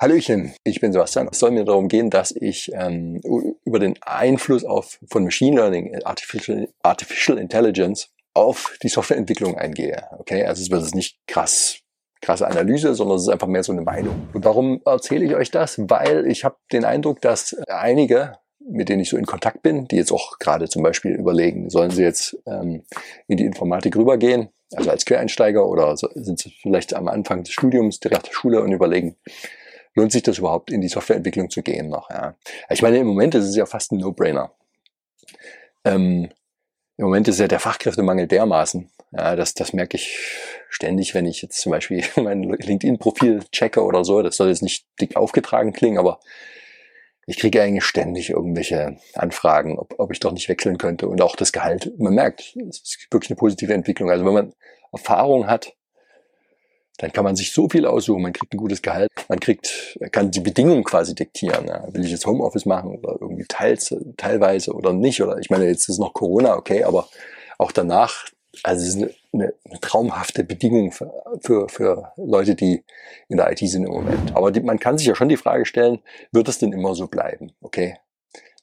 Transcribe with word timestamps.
Hallöchen, 0.00 0.54
ich 0.62 0.80
bin 0.80 0.92
Sebastian. 0.92 1.28
Es 1.32 1.40
soll 1.40 1.50
mir 1.50 1.64
darum 1.64 1.88
gehen, 1.88 2.08
dass 2.08 2.30
ich 2.30 2.70
ähm, 2.72 3.20
über 3.64 3.80
den 3.80 4.00
Einfluss 4.00 4.64
auf, 4.64 5.00
von 5.10 5.24
Machine 5.24 5.56
Learning, 5.56 5.92
äh, 5.92 6.04
Artificial, 6.04 6.68
Artificial 6.82 7.36
Intelligence 7.36 8.08
auf 8.32 8.76
die 8.80 8.88
Softwareentwicklung 8.88 9.58
eingehe. 9.58 10.04
Okay, 10.18 10.44
also 10.44 10.62
es 10.62 10.70
wird 10.70 10.94
nicht 10.94 11.18
krass 11.26 11.80
krasse 12.20 12.46
Analyse, 12.46 12.94
sondern 12.94 13.16
es 13.16 13.22
ist 13.24 13.28
einfach 13.28 13.46
mehr 13.46 13.62
so 13.62 13.72
eine 13.72 13.82
Meinung. 13.82 14.28
Und 14.32 14.44
warum 14.44 14.80
erzähle 14.84 15.24
ich 15.24 15.34
euch 15.34 15.50
das? 15.50 15.78
Weil 15.78 16.26
ich 16.26 16.44
habe 16.44 16.56
den 16.72 16.84
Eindruck, 16.84 17.20
dass 17.20 17.56
einige, 17.68 18.38
mit 18.58 18.88
denen 18.88 19.00
ich 19.00 19.08
so 19.08 19.16
in 19.16 19.26
Kontakt 19.26 19.62
bin, 19.62 19.86
die 19.86 19.96
jetzt 19.96 20.12
auch 20.12 20.38
gerade 20.38 20.68
zum 20.68 20.82
Beispiel 20.82 21.12
überlegen, 21.12 21.70
sollen 21.70 21.90
sie 21.90 22.02
jetzt 22.02 22.36
ähm, 22.46 22.82
in 23.28 23.36
die 23.36 23.44
Informatik 23.44 23.96
rübergehen, 23.96 24.48
also 24.74 24.90
als 24.90 25.04
Quereinsteiger 25.04 25.66
oder 25.66 25.96
sind 25.96 26.38
sie 26.38 26.52
vielleicht 26.60 26.94
am 26.94 27.08
Anfang 27.08 27.44
des 27.44 27.52
Studiums 27.52 28.00
direkt 28.00 28.26
der 28.26 28.32
Schule 28.32 28.62
und 28.62 28.72
überlegen, 28.72 29.16
lohnt 29.98 30.12
sich 30.12 30.22
das 30.22 30.38
überhaupt, 30.38 30.70
in 30.70 30.80
die 30.80 30.88
Softwareentwicklung 30.88 31.50
zu 31.50 31.62
gehen 31.62 31.88
noch? 31.88 32.08
Ja. 32.10 32.36
Ich 32.70 32.82
meine, 32.82 32.98
im 32.98 33.06
Moment 33.06 33.34
ist 33.34 33.44
es 33.44 33.56
ja 33.56 33.66
fast 33.66 33.92
ein 33.92 33.98
No-Brainer. 33.98 34.52
Ähm, 35.84 36.30
Im 36.96 37.04
Moment 37.04 37.28
ist 37.28 37.40
ja 37.40 37.48
der 37.48 37.60
Fachkräftemangel 37.60 38.26
dermaßen. 38.26 38.90
Ja, 39.12 39.36
das, 39.36 39.54
das 39.54 39.72
merke 39.72 39.96
ich 39.96 40.18
ständig, 40.68 41.14
wenn 41.14 41.26
ich 41.26 41.42
jetzt 41.42 41.60
zum 41.60 41.70
Beispiel 41.70 42.04
mein 42.16 42.42
LinkedIn-Profil 42.42 43.44
checke 43.52 43.82
oder 43.82 44.04
so. 44.04 44.22
Das 44.22 44.36
soll 44.36 44.48
jetzt 44.48 44.62
nicht 44.62 44.86
dick 45.00 45.16
aufgetragen 45.16 45.72
klingen, 45.72 45.98
aber 45.98 46.20
ich 47.26 47.38
kriege 47.38 47.62
eigentlich 47.62 47.84
ständig 47.84 48.30
irgendwelche 48.30 48.96
Anfragen, 49.14 49.78
ob, 49.78 49.98
ob 49.98 50.12
ich 50.12 50.20
doch 50.20 50.32
nicht 50.32 50.48
wechseln 50.48 50.78
könnte. 50.78 51.08
Und 51.08 51.20
auch 51.20 51.36
das 51.36 51.52
Gehalt, 51.52 51.92
man 51.98 52.14
merkt, 52.14 52.56
es 52.68 52.80
ist 52.80 53.08
wirklich 53.10 53.30
eine 53.30 53.36
positive 53.36 53.74
Entwicklung. 53.74 54.10
Also 54.10 54.24
wenn 54.24 54.32
man 54.32 54.54
Erfahrung 54.92 55.46
hat, 55.46 55.74
dann 56.98 57.12
kann 57.12 57.24
man 57.24 57.36
sich 57.36 57.52
so 57.52 57.68
viel 57.68 57.86
aussuchen. 57.86 58.22
Man 58.22 58.32
kriegt 58.32 58.52
ein 58.52 58.58
gutes 58.58 58.82
Gehalt, 58.82 59.10
man 59.28 59.40
kriegt, 59.40 59.98
kann 60.12 60.30
die 60.30 60.40
Bedingungen 60.40 60.84
quasi 60.84 61.14
diktieren. 61.14 61.66
Ja. 61.66 61.86
Will 61.92 62.04
ich 62.04 62.10
jetzt 62.10 62.26
Homeoffice 62.26 62.66
machen 62.66 62.98
oder 62.98 63.16
irgendwie 63.20 63.46
teils, 63.48 63.94
teilweise 64.16 64.72
oder 64.72 64.92
nicht? 64.92 65.22
Oder 65.22 65.38
ich 65.38 65.48
meine, 65.48 65.66
jetzt 65.66 65.88
ist 65.88 65.98
noch 65.98 66.12
Corona, 66.12 66.56
okay, 66.56 66.82
aber 66.82 67.08
auch 67.56 67.72
danach, 67.72 68.26
also 68.64 68.82
es 68.82 68.88
ist 68.88 68.96
eine, 68.96 69.10
eine, 69.32 69.54
eine 69.64 69.80
traumhafte 69.80 70.42
Bedingung 70.42 70.90
für, 70.90 71.12
für, 71.40 71.68
für 71.68 72.12
Leute, 72.16 72.56
die 72.56 72.82
in 73.28 73.36
der 73.36 73.50
IT 73.52 73.60
sind 73.60 73.84
im 73.84 73.92
Moment. 73.92 74.36
Aber 74.36 74.50
die, 74.50 74.60
man 74.60 74.80
kann 74.80 74.98
sich 74.98 75.06
ja 75.06 75.14
schon 75.14 75.28
die 75.28 75.36
Frage 75.36 75.66
stellen, 75.66 76.00
wird 76.32 76.48
es 76.48 76.58
denn 76.58 76.72
immer 76.72 76.94
so 76.94 77.06
bleiben? 77.06 77.52
Okay. 77.60 77.96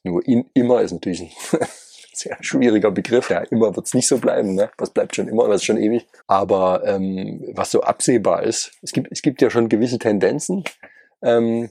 Nur 0.02 0.26
in, 0.26 0.44
immer 0.54 0.82
ist 0.82 0.92
natürlich 0.92 1.22
ein 1.22 1.30
sehr 2.18 2.36
schwieriger 2.40 2.90
Begriff. 2.90 3.30
Ja, 3.30 3.40
immer 3.40 3.74
wird 3.74 3.86
es 3.86 3.94
nicht 3.94 4.08
so 4.08 4.18
bleiben. 4.18 4.54
Ne? 4.54 4.70
Was 4.78 4.90
bleibt 4.90 5.16
schon 5.16 5.28
immer, 5.28 5.48
was 5.48 5.56
ist 5.56 5.64
schon 5.64 5.78
ewig. 5.78 6.06
Aber 6.26 6.82
ähm, 6.84 7.44
was 7.54 7.70
so 7.70 7.82
absehbar 7.82 8.42
ist, 8.42 8.72
es 8.82 8.92
gibt, 8.92 9.08
es 9.10 9.22
gibt 9.22 9.42
ja 9.42 9.50
schon 9.50 9.68
gewisse 9.68 9.98
Tendenzen, 9.98 10.64
ähm, 11.22 11.70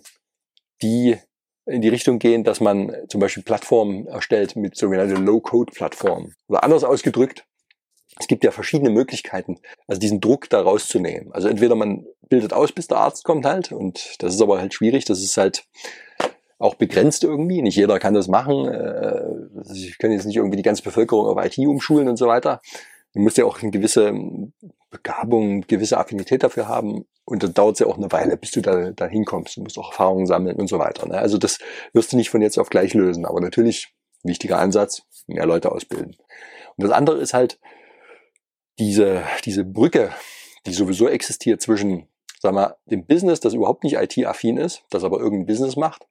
die 0.82 1.18
in 1.66 1.82
die 1.82 1.90
Richtung 1.90 2.20
gehen, 2.20 2.44
dass 2.44 2.60
man 2.60 2.96
zum 3.08 3.20
Beispiel 3.20 3.44
Plattformen 3.44 4.06
erstellt 4.08 4.56
mit 4.56 4.78
sogenannten 4.78 5.26
Low-Code-Plattformen. 5.26 6.36
Oder 6.48 6.64
anders 6.64 6.84
ausgedrückt, 6.84 7.46
es 8.20 8.28
gibt 8.28 8.44
ja 8.44 8.52
verschiedene 8.52 8.92
Möglichkeiten, 8.92 9.60
also 9.88 10.00
diesen 10.00 10.22
Druck 10.22 10.50
da 10.50 10.62
rauszunehmen. 10.62 11.34
Also 11.34 11.48
entweder 11.48 11.76
man 11.76 12.06
bildet 12.30 12.54
aus, 12.54 12.72
bis 12.72 12.88
der 12.88 12.98
Arzt 12.98 13.24
kommt 13.24 13.46
halt, 13.46 13.72
und 13.72 14.16
das 14.20 14.36
ist 14.36 14.42
aber 14.42 14.60
halt 14.60 14.74
schwierig, 14.74 15.06
das 15.06 15.22
ist 15.22 15.38
halt 15.38 15.66
auch 16.58 16.76
begrenzt 16.76 17.24
irgendwie. 17.24 17.62
Nicht 17.62 17.76
jeder 17.76 18.00
kann 18.00 18.14
das 18.14 18.28
machen. 18.28 18.68
Äh, 18.68 19.74
ich 19.74 19.98
kann 19.98 20.12
jetzt 20.12 20.26
nicht 20.26 20.38
irgendwie 20.38 20.58
die 20.58 20.64
ganze 20.64 20.84
Bevölkerung 20.84 21.26
auf 21.26 21.44
IT 21.44 21.58
umschulen 21.60 22.08
und 22.08 22.18
so 22.18 22.28
weiter. 22.28 22.62
Man 23.14 23.24
muss 23.24 23.38
ja 23.38 23.46
auch 23.46 23.62
eine 23.62 23.72
gewisse 23.72 24.14
Begabung, 24.90 25.52
eine 25.52 25.62
gewisse 25.62 25.98
Affinität 25.98 26.44
dafür 26.44 26.68
haben. 26.68 27.06
Und 27.26 27.44
dann 27.44 27.54
dauert 27.54 27.74
es 27.74 27.80
ja 27.80 27.88
auch 27.88 27.98
eine 27.98 28.12
Weile, 28.12 28.38
bis 28.38 28.52
du 28.52 28.62
da, 28.62 28.92
da 28.92 29.08
hinkommst. 29.08 29.58
Du 29.58 29.62
musst 29.62 29.78
auch 29.78 29.92
Erfahrungen 29.92 30.28
sammeln 30.28 30.58
und 30.58 30.68
so 30.68 30.80
weiter. 30.80 31.08
Ne? 31.08 31.18
Also 31.18 31.38
das 31.38 31.60
wirst 31.94 32.12
du 32.12 32.18
nicht 32.18 32.30
von 32.30 32.42
jetzt 32.42 32.58
auf 32.58 32.70
gleich 32.70 32.94
lösen. 32.94 33.26
Aber 33.26 33.42
natürlich, 33.42 33.94
wichtiger 34.24 34.60
Ansatz, 34.60 35.04
mehr 35.28 35.46
Leute 35.46 35.72
ausbilden. 35.72 36.16
Und 36.78 36.84
das 36.84 36.92
andere 36.92 37.18
ist 37.20 37.34
halt 37.34 37.60
diese, 38.80 39.24
diese 39.46 39.64
Brücke, 39.64 40.12
die 40.66 40.74
sowieso 40.74 41.08
existiert 41.08 41.62
zwischen, 41.62 42.08
sag 42.42 42.54
mal, 42.54 42.76
dem 42.86 43.06
Business, 43.06 43.40
das 43.40 43.54
überhaupt 43.54 43.84
nicht 43.84 43.96
IT-affin 43.96 44.58
ist, 44.58 44.84
das 44.90 45.04
aber 45.04 45.20
irgendein 45.20 45.46
Business 45.46 45.76
macht, 45.76 46.06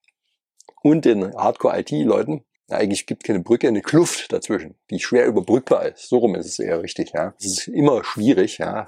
und 0.85 1.07
den 1.07 1.35
Hardcore-IT-Leuten. 1.35 2.45
Eigentlich 2.69 3.07
gibt 3.07 3.25
keine 3.25 3.41
Brücke, 3.41 3.69
eine 3.69 3.81
Kluft 3.81 4.33
dazwischen, 4.33 4.75
die 4.91 4.99
schwer 4.99 5.27
überbrückbar 5.27 5.87
ist. 5.87 6.09
So 6.09 6.19
rum 6.19 6.35
ist 6.35 6.47
es 6.47 6.59
eher 6.59 6.83
richtig. 6.83 7.13
Ja, 7.13 7.35
es 7.39 7.47
ist 7.47 7.69
immer 7.69 8.05
schwierig. 8.05 8.59
Ja, 8.59 8.87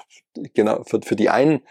genau 0.55 0.85
für, 0.85 1.01
für 1.03 1.17
die 1.17 1.31
einen 1.31 1.63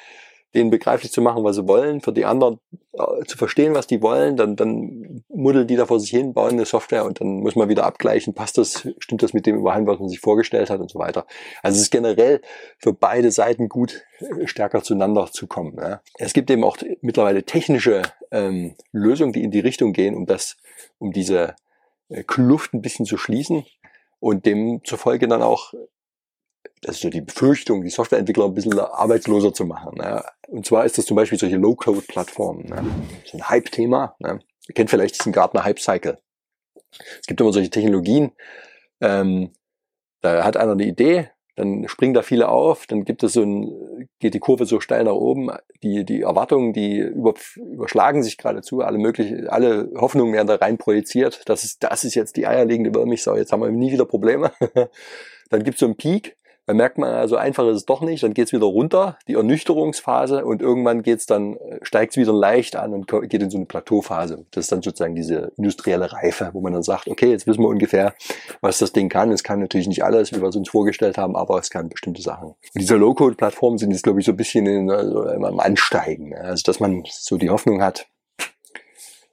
denen 0.56 0.70
begreiflich 0.70 1.12
zu 1.12 1.22
machen, 1.22 1.44
was 1.44 1.58
sie 1.58 1.68
wollen, 1.68 2.02
für 2.02 2.14
die 2.14 2.26
anderen 2.26 2.60
äh, 2.94 3.26
zu 3.28 3.38
verstehen, 3.38 3.76
was 3.76 3.88
die 3.88 4.02
wollen, 4.02 4.38
dann, 4.38 4.56
dann 4.56 5.24
muddeln 5.28 5.68
die 5.68 5.76
da 5.76 5.86
vor 5.86 6.00
sich 6.00 6.10
hin, 6.10 6.34
bauen 6.34 6.54
eine 6.54 6.66
Software 6.66 7.06
und 7.06 7.20
dann 7.20 7.42
muss 7.42 7.56
man 7.56 7.68
wieder 7.68 7.86
abgleichen, 7.86 8.34
passt 8.34 8.58
das, 8.58 8.88
stimmt 9.00 9.22
das 9.22 9.34
mit 9.34 9.46
dem 9.46 9.58
überein, 9.58 9.86
was 9.86 10.00
man 10.00 10.08
sich 10.08 10.22
vorgestellt 10.22 10.70
hat 10.70 10.80
und 10.80 10.90
so 10.90 10.98
weiter. 10.98 11.28
Also 11.62 11.76
es 11.76 11.84
ist 11.84 11.92
generell 11.92 12.42
für 12.80 12.94
beide 12.94 13.32
Seiten 13.32 13.68
gut, 13.68 14.04
stärker 14.46 14.82
zueinander 14.82 15.28
zu 15.32 15.46
kommen. 15.46 15.76
Ja. 15.78 16.02
Es 16.18 16.34
gibt 16.34 16.50
eben 16.50 16.64
auch 16.64 16.78
mittlerweile 17.02 17.44
technische 17.44 18.02
ähm, 18.36 18.76
Lösungen, 18.92 19.34
die 19.34 19.44
in 19.44 19.52
die 19.52 19.60
Richtung 19.60 19.94
gehen, 19.94 20.16
um 20.16 20.26
das, 20.26 20.58
um 20.98 21.12
diese 21.12 21.56
äh, 22.10 22.24
Kluft 22.24 22.74
ein 22.74 22.82
bisschen 22.82 23.06
zu 23.06 23.18
schließen 23.18 23.66
und 24.20 24.46
demzufolge 24.46 25.28
dann 25.28 25.42
auch 25.42 25.74
das 26.82 26.98
ist 26.98 27.02
so 27.02 27.10
die 27.10 27.22
Befürchtung, 27.22 27.84
die 27.84 27.90
Softwareentwickler 27.90 28.46
ein 28.46 28.54
bisschen 28.54 28.78
arbeitsloser 28.80 29.54
zu 29.54 29.66
machen. 29.66 29.98
Ne? 29.98 30.24
Und 30.48 30.68
zwar 30.68 30.86
ist 30.86 30.98
das 30.98 31.06
zum 31.06 31.16
Beispiel 31.16 31.40
solche 31.40 31.58
Low-Code-Plattformen. 31.58 32.66
Ne? 32.66 32.86
So 33.26 33.38
ein 33.38 33.50
Hype-Thema. 33.50 34.16
Ne? 34.20 34.40
Ihr 34.68 34.76
kennt 34.76 34.92
vielleicht 34.92 35.18
diesen 35.20 35.34
Gartner 35.34 35.64
Hype-Cycle. 35.64 36.20
Es 37.20 37.26
gibt 37.26 37.42
immer 37.42 37.54
solche 37.54 37.72
Technologien, 37.72 38.34
ähm, 39.02 39.52
da 40.22 40.44
hat 40.44 40.58
einer 40.58 40.72
eine 40.72 40.86
Idee, 40.86 41.30
dann 41.56 41.88
springen 41.88 42.14
da 42.14 42.22
viele 42.22 42.50
auf, 42.50 42.86
dann 42.86 43.06
gibt 43.06 43.24
es 43.24 43.34
so 43.34 43.42
ein, 43.42 44.10
geht 44.20 44.34
die 44.34 44.40
Kurve 44.40 44.66
so 44.66 44.80
steil 44.80 45.06
nach 45.06 45.14
oben, 45.14 45.50
die, 45.84 46.04
die 46.04 46.22
Erwartungen, 46.22 46.74
die 46.74 47.00
über, 47.00 47.34
überschlagen 47.56 48.24
sich 48.24 48.38
geradezu, 48.38 48.82
alle 48.82 48.98
mögliche, 48.98 49.52
alle 49.52 49.90
Hoffnungen 49.96 50.34
werden 50.34 50.48
da 50.48 50.56
rein 50.56 50.78
projiziert, 50.78 51.42
das 51.46 51.64
ist, 51.64 51.84
das 51.84 52.04
ist 52.04 52.16
jetzt 52.16 52.36
die 52.36 52.46
eierlegende 52.46 52.94
Wollmilchsau, 52.94 53.38
jetzt 53.38 53.52
haben 53.52 53.62
wir 53.62 53.70
nie 53.70 53.92
wieder 53.92 54.06
Probleme. 54.06 54.52
dann 55.50 55.64
gibt 55.64 55.76
es 55.76 55.80
so 55.80 55.86
einen 55.86 55.96
Peak, 55.96 56.36
dann 56.66 56.78
merkt 56.78 56.98
man, 56.98 57.14
also 57.14 57.36
einfach 57.36 57.68
ist 57.68 57.78
es 57.78 57.86
doch 57.86 58.02
nicht, 58.02 58.24
dann 58.24 58.34
geht 58.34 58.48
es 58.48 58.54
wieder 58.54 58.66
runter, 58.66 59.18
die 59.28 59.36
Ernüchterungsphase 59.36 60.46
und 60.46 60.62
irgendwann 60.62 61.04
geht's 61.04 61.26
dann, 61.26 61.58
äh, 61.58 61.80
steigt 61.84 62.14
es 62.14 62.18
wieder 62.18 62.34
leicht 62.34 62.76
an 62.76 62.94
und 62.94 63.08
geht 63.08 63.42
in 63.42 63.50
so 63.50 63.58
eine 63.58 63.68
Plateauphase. 63.68 64.46
Das 64.52 64.66
ist 64.66 64.72
dann 64.72 64.82
sozusagen 64.82 65.16
diese 65.16 65.52
industrielle 65.58 66.12
Reife, 66.12 66.50
wo 66.54 66.62
man 66.62 66.74
dann 66.74 66.84
sagt, 66.84 67.08
okay, 67.08 67.30
jetzt 67.30 67.46
wissen 67.46 67.62
wir 67.62 67.70
ungefähr, 67.70 68.16
was 68.62 68.80
das 68.80 68.94
Ding 68.94 69.10
kann. 69.10 69.32
Es 69.32 69.44
kann 69.44 69.60
natürlich 69.60 69.88
nicht 69.88 70.04
alles, 70.04 70.32
wie 70.34 70.42
wir 70.42 70.48
es 70.48 70.56
uns 70.56 70.70
vorgestellt 70.70 71.18
haben, 71.18 71.36
aber 71.36 71.60
es 71.60 71.70
kann 71.70 71.90
bestimmte 71.90 72.22
Sachen. 72.22 72.50
Und 72.50 72.58
diese 72.80 72.96
Low-Code-Plattformen 72.96 73.78
sind 73.78 73.92
jetzt, 73.92 74.04
glaube 74.04 74.20
ich, 74.20 74.26
so 74.26 74.32
ein 74.32 74.38
bisschen 74.38 74.66
in, 74.66 74.90
also 74.90 75.22
am 75.24 75.60
Ansteigen. 75.60 76.36
Also 76.36 76.64
dass 76.66 76.80
man 76.80 77.04
so 77.08 77.38
die 77.38 77.52
Hoffnung 77.52 77.84
hat, 77.84 78.08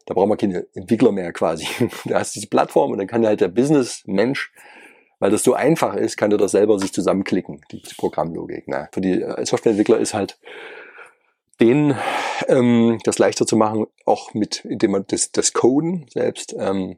da 0.06 0.14
braucht 0.14 0.28
man 0.28 0.38
keine 0.38 0.66
Entwickler 0.74 1.12
mehr 1.12 1.32
quasi. 1.32 1.66
Da 2.04 2.18
hast 2.18 2.34
diese 2.34 2.48
Plattform 2.48 2.92
und 2.92 2.98
dann 2.98 3.06
kann 3.06 3.24
halt 3.24 3.40
der 3.40 3.48
Business-Mensch 3.48 4.52
weil 5.22 5.30
das 5.30 5.44
so 5.44 5.54
einfach 5.54 5.94
ist, 5.94 6.16
kann 6.16 6.32
er 6.32 6.36
das 6.36 6.50
selber 6.50 6.80
sich 6.80 6.92
zusammenklicken, 6.92 7.60
die 7.70 7.80
Programmlogik. 7.96 8.66
Ne? 8.66 8.88
Für 8.90 9.00
die 9.00 9.22
äh, 9.22 9.46
Softwareentwickler 9.46 10.00
ist 10.00 10.14
halt 10.14 10.36
denen 11.60 11.96
ähm, 12.48 12.98
das 13.04 13.20
leichter 13.20 13.46
zu 13.46 13.56
machen, 13.56 13.86
auch 14.04 14.34
mit, 14.34 14.64
indem 14.64 14.90
man 14.90 15.04
das, 15.06 15.30
das 15.30 15.52
Coden 15.52 16.06
selbst 16.10 16.56
ähm, 16.58 16.96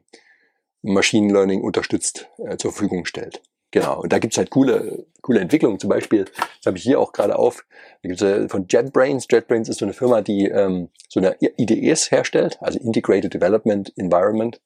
Machine 0.81 1.31
Learning 1.31 1.61
unterstützt 1.61 2.27
äh, 2.39 2.57
zur 2.57 2.71
Verfügung 2.71 3.05
stellt. 3.05 3.43
Genau. 3.69 4.01
Und 4.01 4.11
da 4.11 4.17
gibt's 4.17 4.39
halt 4.39 4.49
coole, 4.49 5.05
coole 5.21 5.39
Entwicklungen. 5.39 5.77
Zum 5.77 5.91
Beispiel, 5.91 6.25
das 6.25 6.65
habe 6.65 6.79
ich 6.79 6.83
hier 6.83 6.99
auch 6.99 7.11
gerade 7.11 7.37
auf, 7.37 7.63
da 8.01 8.09
gibt's 8.09 8.23
äh, 8.23 8.49
von 8.49 8.65
JetBrains. 8.67 9.27
JetBrains 9.29 9.69
ist 9.69 9.77
so 9.77 9.85
eine 9.85 9.93
Firma, 9.93 10.21
die 10.21 10.47
ähm, 10.47 10.89
so 11.09 11.19
eine 11.19 11.37
IDEs 11.39 12.09
herstellt, 12.09 12.57
also 12.59 12.79
Integrated 12.79 13.35
Development 13.35 13.93
Environment. 13.95 14.59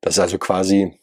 Das 0.00 0.14
ist 0.14 0.20
also 0.20 0.38
quasi 0.38 0.98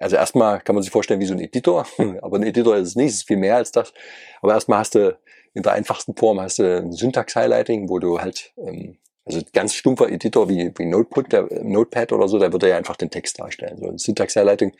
also 0.00 0.16
erstmal 0.16 0.60
kann 0.60 0.74
man 0.74 0.82
sich 0.82 0.92
vorstellen 0.92 1.20
wie 1.20 1.26
so 1.26 1.34
ein 1.34 1.40
Editor, 1.40 1.86
aber 2.22 2.36
ein 2.36 2.42
Editor 2.42 2.76
ist 2.76 2.88
es 2.88 2.96
nicht, 2.96 3.10
es 3.10 3.14
ist 3.16 3.26
viel 3.26 3.36
mehr 3.36 3.56
als 3.56 3.72
das. 3.72 3.92
Aber 4.40 4.52
erstmal 4.52 4.80
hast 4.80 4.94
du 4.94 5.16
in 5.54 5.62
der 5.62 5.72
einfachsten 5.72 6.16
Form 6.16 6.40
hast 6.40 6.58
du 6.58 6.78
ein 6.78 6.92
Syntax-Highlighting, 6.92 7.88
wo 7.88 7.98
du 7.98 8.20
halt, 8.20 8.52
ähm, 8.58 8.98
also 9.24 9.40
ganz 9.52 9.74
stumpfer 9.74 10.10
Editor 10.10 10.48
wie, 10.48 10.72
wie 10.76 10.84
Notepad, 10.84 11.32
der, 11.32 11.48
Notepad 11.62 12.12
oder 12.12 12.28
so, 12.28 12.38
da 12.38 12.52
wird 12.52 12.62
er 12.64 12.70
ja 12.70 12.76
einfach 12.76 12.96
den 12.96 13.10
Text 13.10 13.38
darstellen. 13.38 13.78
So 13.78 13.88
ein 13.88 13.98
Syntax-Highlighting 13.98 14.72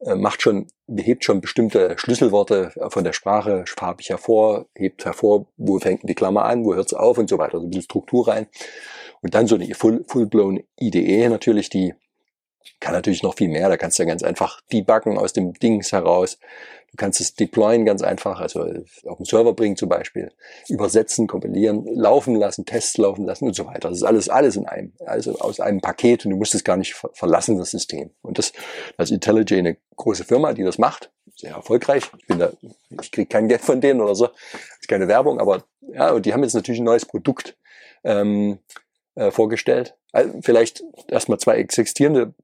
äh, 0.00 0.14
macht 0.14 0.40
schon, 0.40 0.68
behebt 0.86 1.24
schon 1.24 1.40
bestimmte 1.40 1.94
Schlüsselworte 1.98 2.72
von 2.88 3.04
der 3.04 3.12
Sprache 3.12 3.64
farbig 3.66 4.10
hervor, 4.10 4.66
hebt 4.74 5.04
hervor, 5.04 5.46
wo 5.56 5.78
fängt 5.78 6.08
die 6.08 6.14
Klammer 6.14 6.44
an, 6.44 6.64
wo 6.64 6.74
hört 6.74 6.86
es 6.86 6.94
auf 6.94 7.18
und 7.18 7.28
so 7.28 7.38
weiter, 7.38 7.54
also 7.54 7.66
ein 7.66 7.70
bisschen 7.70 7.84
Struktur 7.84 8.28
rein. 8.28 8.46
Und 9.20 9.34
dann 9.34 9.46
so 9.46 9.54
eine 9.54 9.74
full, 9.74 10.04
full-blown 10.06 10.62
IDE 10.78 11.28
natürlich, 11.28 11.70
die 11.70 11.94
kann 12.80 12.92
natürlich 12.92 13.22
noch 13.22 13.36
viel 13.36 13.48
mehr. 13.48 13.68
Da 13.68 13.76
kannst 13.76 13.98
du 13.98 14.02
ja 14.02 14.08
ganz 14.08 14.22
einfach 14.22 14.60
debuggen 14.72 15.18
aus 15.18 15.32
dem 15.32 15.54
Dings 15.54 15.92
heraus. 15.92 16.38
Du 16.90 16.96
kannst 16.96 17.20
es 17.20 17.34
deployen 17.34 17.84
ganz 17.84 18.02
einfach, 18.02 18.40
also 18.40 18.60
auf 19.06 19.16
den 19.16 19.26
Server 19.26 19.52
bringen 19.52 19.74
zum 19.74 19.88
Beispiel, 19.88 20.30
übersetzen, 20.68 21.26
kompilieren, 21.26 21.84
laufen 21.92 22.36
lassen, 22.36 22.66
Tests 22.66 22.96
laufen 22.98 23.24
lassen 23.24 23.46
und 23.46 23.56
so 23.56 23.66
weiter. 23.66 23.88
Das 23.88 23.98
ist 23.98 24.04
alles, 24.04 24.28
alles 24.28 24.54
in 24.54 24.66
einem, 24.66 24.92
also 25.04 25.36
aus 25.40 25.58
einem 25.58 25.80
Paket 25.80 26.24
und 26.24 26.30
du 26.30 26.36
musst 26.36 26.54
es 26.54 26.62
gar 26.62 26.76
nicht 26.76 26.94
verlassen, 27.14 27.58
das 27.58 27.72
System. 27.72 28.10
Und 28.22 28.38
das, 28.38 28.52
das 28.96 29.10
IntelliJ 29.10 29.58
eine 29.58 29.76
große 29.96 30.22
Firma, 30.22 30.52
die 30.52 30.62
das 30.62 30.78
macht, 30.78 31.10
sehr 31.34 31.54
erfolgreich. 31.54 32.04
Ich 32.16 32.26
bin 32.28 32.38
da, 32.38 32.52
ich 33.02 33.10
kriege 33.10 33.26
kein 33.26 33.48
Geld 33.48 33.62
von 33.62 33.80
denen 33.80 34.00
oder 34.00 34.14
so, 34.14 34.28
das 34.28 34.80
ist 34.82 34.88
keine 34.88 35.08
Werbung, 35.08 35.40
aber 35.40 35.64
ja, 35.92 36.12
und 36.12 36.26
die 36.26 36.32
haben 36.32 36.44
jetzt 36.44 36.54
natürlich 36.54 36.80
ein 36.80 36.84
neues 36.84 37.06
Produkt 37.06 37.56
ähm, 38.04 38.58
äh, 39.14 39.30
vorgestellt. 39.30 39.96
Also 40.12 40.40
vielleicht 40.42 40.82
erstmal 41.08 41.38
zwei 41.38 41.56
existierende 41.56 42.34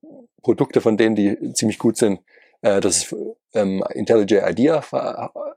Produkte 0.42 0.80
von 0.80 0.96
denen, 0.96 1.16
die 1.16 1.52
ziemlich 1.52 1.78
gut 1.78 1.96
sind. 1.96 2.20
Äh, 2.62 2.80
das 2.80 2.98
ist 2.98 3.16
ähm, 3.54 3.84
IntelliJ 3.94 4.40
IDEA, 4.50 4.84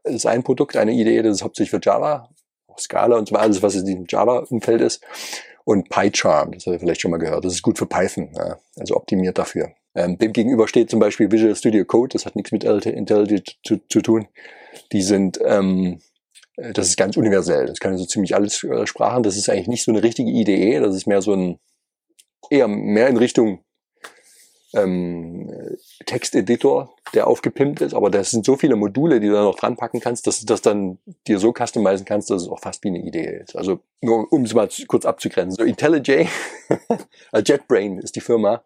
das 0.04 0.16
ist 0.16 0.26
ein 0.26 0.44
Produkt, 0.44 0.76
eine 0.76 0.94
Idee, 0.94 1.22
das 1.22 1.38
ist 1.38 1.44
hauptsächlich 1.44 1.72
für 1.72 1.80
Java, 1.82 2.30
Scala 2.78 3.18
und 3.18 3.28
so 3.28 3.36
weiter, 3.36 3.44
alles, 3.44 3.62
was 3.62 3.76
in 3.76 3.86
diesem 3.86 4.06
Java-Umfeld 4.08 4.82
ist. 4.82 5.04
Und 5.66 5.90
PyCharm, 5.90 6.52
das 6.52 6.66
habt 6.66 6.76
ihr 6.76 6.80
vielleicht 6.80 7.02
schon 7.02 7.12
mal 7.12 7.18
gehört, 7.18 7.46
das 7.46 7.54
ist 7.54 7.62
gut 7.62 7.78
für 7.78 7.86
Python, 7.86 8.32
ja, 8.36 8.58
also 8.78 8.96
optimiert 8.96 9.38
dafür. 9.38 9.72
Ähm, 9.96 10.18
dem 10.18 10.34
gegenüber 10.34 10.68
steht 10.68 10.90
zum 10.90 11.00
Beispiel 11.00 11.32
Visual 11.32 11.56
Studio 11.56 11.86
Code, 11.86 12.14
das 12.14 12.26
hat 12.26 12.36
nichts 12.36 12.52
mit 12.52 12.64
IntelliJ 12.64 13.44
zu, 13.64 13.78
zu 13.90 14.02
tun. 14.02 14.28
Die 14.92 15.04
sind, 15.04 15.40
ähm, 15.46 16.02
das 16.56 16.88
ist 16.90 16.98
ganz 16.98 17.18
universell, 17.18 17.66
das 17.66 17.80
kann 17.80 17.98
so 17.98 18.06
ziemlich 18.06 18.36
alles 18.36 18.64
äh, 18.64 18.86
Sprachen, 18.86 19.24
das 19.24 19.38
ist 19.38 19.50
eigentlich 19.50 19.68
nicht 19.68 19.84
so 19.84 19.92
eine 19.92 20.04
richtige 20.04 20.30
IDE, 20.30 20.80
das 20.80 20.96
ist 20.96 21.08
mehr 21.08 21.22
so 21.22 21.34
ein, 21.34 21.60
eher 22.50 22.68
mehr 22.68 23.08
in 23.08 23.18
Richtung 23.18 23.64
ähm, 24.74 25.52
Texteditor, 26.06 26.96
der 27.14 27.28
aufgepimpt 27.28 27.82
ist, 27.82 27.94
aber 27.94 28.10
das 28.10 28.32
sind 28.32 28.46
so 28.46 28.56
viele 28.56 28.76
Module, 28.76 29.20
die 29.20 29.28
du 29.28 29.34
da 29.34 29.44
noch 29.44 29.56
dran 29.56 29.78
packen 29.78 30.00
kannst, 30.00 30.26
dass 30.28 30.40
du 30.40 30.46
das 30.46 30.62
dann 30.62 30.98
dir 31.28 31.40
so 31.40 31.54
customizen 31.54 32.06
kannst, 32.06 32.30
dass 32.30 32.44
es 32.44 32.50
auch 32.50 32.60
fast 32.60 32.84
wie 32.84 32.90
eine 32.90 33.04
Idee 33.04 33.42
ist. 33.44 33.56
Also 33.56 33.80
nur 34.02 34.32
um 34.32 34.44
es 34.44 34.54
mal 34.54 34.68
kurz 34.88 35.06
abzugrenzen. 35.06 35.58
So 35.58 35.64
IntelliJ, 35.64 36.28
äh, 37.32 37.42
JetBrain 37.46 38.00
ist 38.00 38.16
die 38.16 38.22
Firma, 38.22 38.64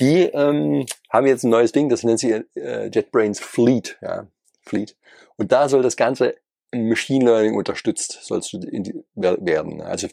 die 0.00 0.22
ähm, 0.32 0.86
haben 1.10 1.26
jetzt 1.26 1.44
ein 1.44 1.50
neues 1.50 1.72
Ding, 1.72 1.88
das 1.88 2.04
nennt 2.04 2.20
sich 2.20 2.32
äh, 2.54 2.88
JetBrains 2.88 3.40
Fleet. 3.40 3.98
Ja, 4.00 4.26
Fleet. 4.62 4.96
Und 5.36 5.52
da 5.52 5.68
soll 5.68 5.82
das 5.82 5.96
Ganze 5.96 6.36
Machine 6.72 7.24
Learning 7.24 7.54
unterstützt, 7.54 8.18
sollst 8.22 8.52
du 8.52 8.58
die, 8.58 8.94
werden. 9.14 9.80
Also 9.80 10.08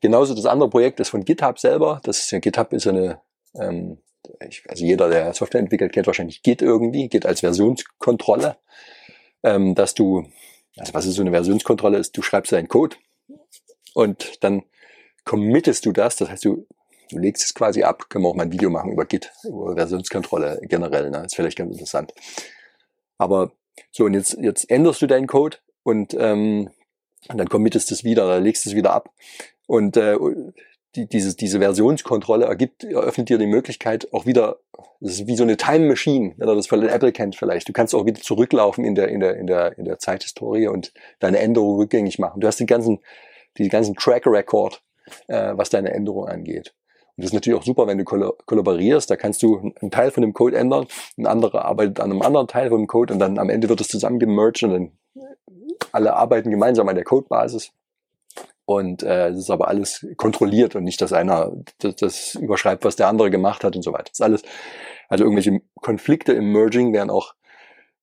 genauso 0.00 0.34
das 0.34 0.46
andere 0.46 0.70
Projekt 0.70 1.00
ist 1.00 1.08
von 1.08 1.24
GitHub 1.24 1.58
selber. 1.58 2.00
Das 2.04 2.18
ist 2.18 2.30
ja, 2.30 2.38
GitHub 2.38 2.72
ist 2.72 2.86
eine 2.86 3.20
ähm, 3.54 3.98
also 4.68 4.84
jeder, 4.84 5.08
der 5.08 5.34
Software 5.34 5.60
entwickelt, 5.60 5.92
kennt 5.92 6.06
wahrscheinlich 6.06 6.42
Git 6.42 6.62
irgendwie, 6.62 7.08
Git 7.08 7.26
als 7.26 7.40
Versionskontrolle, 7.40 8.56
ähm, 9.42 9.74
dass 9.74 9.94
du, 9.94 10.26
also 10.76 10.94
was 10.94 11.06
ist 11.06 11.14
so 11.14 11.22
eine 11.22 11.30
Versionskontrolle 11.30 11.98
ist, 11.98 12.16
du 12.16 12.22
schreibst 12.22 12.52
deinen 12.52 12.68
Code 12.68 12.96
und 13.94 14.42
dann 14.42 14.64
committest 15.24 15.86
du 15.86 15.92
das, 15.92 16.16
das 16.16 16.30
heißt, 16.30 16.44
du, 16.44 16.66
du 17.10 17.18
legst 17.18 17.44
es 17.44 17.54
quasi 17.54 17.82
ab, 17.82 18.08
können 18.08 18.24
wir 18.24 18.28
auch 18.28 18.34
mal 18.34 18.44
ein 18.44 18.52
Video 18.52 18.70
machen 18.70 18.92
über 18.92 19.04
Git, 19.04 19.32
über 19.44 19.74
Versionskontrolle 19.76 20.60
generell, 20.62 21.10
ne? 21.10 21.24
ist 21.24 21.36
vielleicht 21.36 21.58
ganz 21.58 21.72
interessant. 21.72 22.12
Aber 23.18 23.52
so, 23.90 24.04
und 24.04 24.14
jetzt, 24.14 24.36
jetzt 24.40 24.70
änderst 24.70 25.02
du 25.02 25.06
deinen 25.06 25.26
Code 25.26 25.58
und, 25.86 26.16
ähm, 26.18 26.70
und 27.28 27.38
dann 27.38 27.48
committest 27.48 27.90
du 27.90 27.94
es 27.94 28.02
wieder, 28.02 28.24
oder 28.24 28.40
legst 28.40 28.66
es 28.66 28.74
wieder 28.74 28.92
ab. 28.92 29.12
Und 29.68 29.96
äh, 29.96 30.16
die, 30.96 31.08
dieses, 31.08 31.36
diese 31.36 31.60
Versionskontrolle 31.60 32.46
ergibt, 32.46 32.82
eröffnet 32.82 33.28
dir 33.28 33.38
die 33.38 33.46
Möglichkeit 33.46 34.12
auch 34.12 34.26
wieder, 34.26 34.58
das 35.00 35.12
ist 35.12 35.28
wie 35.28 35.36
so 35.36 35.44
eine 35.44 35.56
Time 35.56 35.86
Machine, 35.86 36.34
wenn 36.38 36.48
ihr 36.48 36.56
das 36.56 36.66
von 36.66 36.82
Apple 36.82 37.12
kennt 37.12 37.36
vielleicht. 37.36 37.68
Du 37.68 37.72
kannst 37.72 37.94
auch 37.94 38.04
wieder 38.04 38.20
zurücklaufen 38.20 38.84
in 38.84 38.96
der, 38.96 39.08
in 39.10 39.20
der, 39.20 39.36
in 39.36 39.46
der, 39.46 39.78
in 39.78 39.84
der 39.84 40.00
Zeithistorie 40.00 40.66
und 40.66 40.92
deine 41.20 41.38
Änderungen 41.38 41.76
rückgängig 41.76 42.18
machen. 42.18 42.40
Du 42.40 42.48
hast 42.48 42.58
den 42.58 42.66
ganzen, 42.66 42.98
die 43.56 43.68
ganzen 43.68 43.94
Track 43.94 44.26
Record, 44.26 44.82
äh, 45.28 45.52
was 45.54 45.70
deine 45.70 45.92
Änderung 45.92 46.26
angeht. 46.26 46.74
Und 47.16 47.22
das 47.22 47.26
ist 47.26 47.34
natürlich 47.34 47.60
auch 47.60 47.64
super, 47.64 47.86
wenn 47.86 47.98
du 47.98 48.04
kollaborierst. 48.04 49.08
Da 49.08 49.14
kannst 49.14 49.40
du 49.44 49.72
einen 49.80 49.92
Teil 49.92 50.10
von 50.10 50.22
dem 50.22 50.34
Code 50.34 50.56
ändern, 50.56 50.88
ein 51.16 51.26
anderer 51.26 51.64
arbeitet 51.64 52.00
an 52.00 52.10
einem 52.10 52.22
anderen 52.22 52.48
Teil 52.48 52.70
von 52.70 52.80
dem 52.80 52.88
Code 52.88 53.14
und 53.14 53.20
dann 53.20 53.38
am 53.38 53.50
Ende 53.50 53.68
wird 53.68 53.80
es 53.80 53.86
zusammengemerged 53.86 54.64
und 54.64 54.70
dann 54.70 54.92
alle 55.96 56.14
arbeiten 56.14 56.50
gemeinsam 56.50 56.88
an 56.88 56.94
der 56.94 57.04
Codebasis. 57.04 57.72
Und 58.64 59.02
äh, 59.02 59.28
es 59.28 59.38
ist 59.38 59.50
aber 59.50 59.68
alles 59.68 60.06
kontrolliert 60.16 60.74
und 60.74 60.84
nicht, 60.84 61.00
dass 61.00 61.12
einer 61.12 61.52
das, 61.78 61.96
das 61.96 62.34
überschreibt, 62.34 62.84
was 62.84 62.96
der 62.96 63.08
andere 63.08 63.30
gemacht 63.30 63.64
hat 63.64 63.76
und 63.76 63.82
so 63.82 63.92
weiter. 63.92 64.04
Das 64.04 64.14
ist 64.14 64.22
alles, 64.22 64.42
also 65.08 65.24
irgendwelche 65.24 65.60
Konflikte 65.80 66.32
im 66.32 66.52
Merging 66.52 66.92
werden 66.92 67.10
auch 67.10 67.34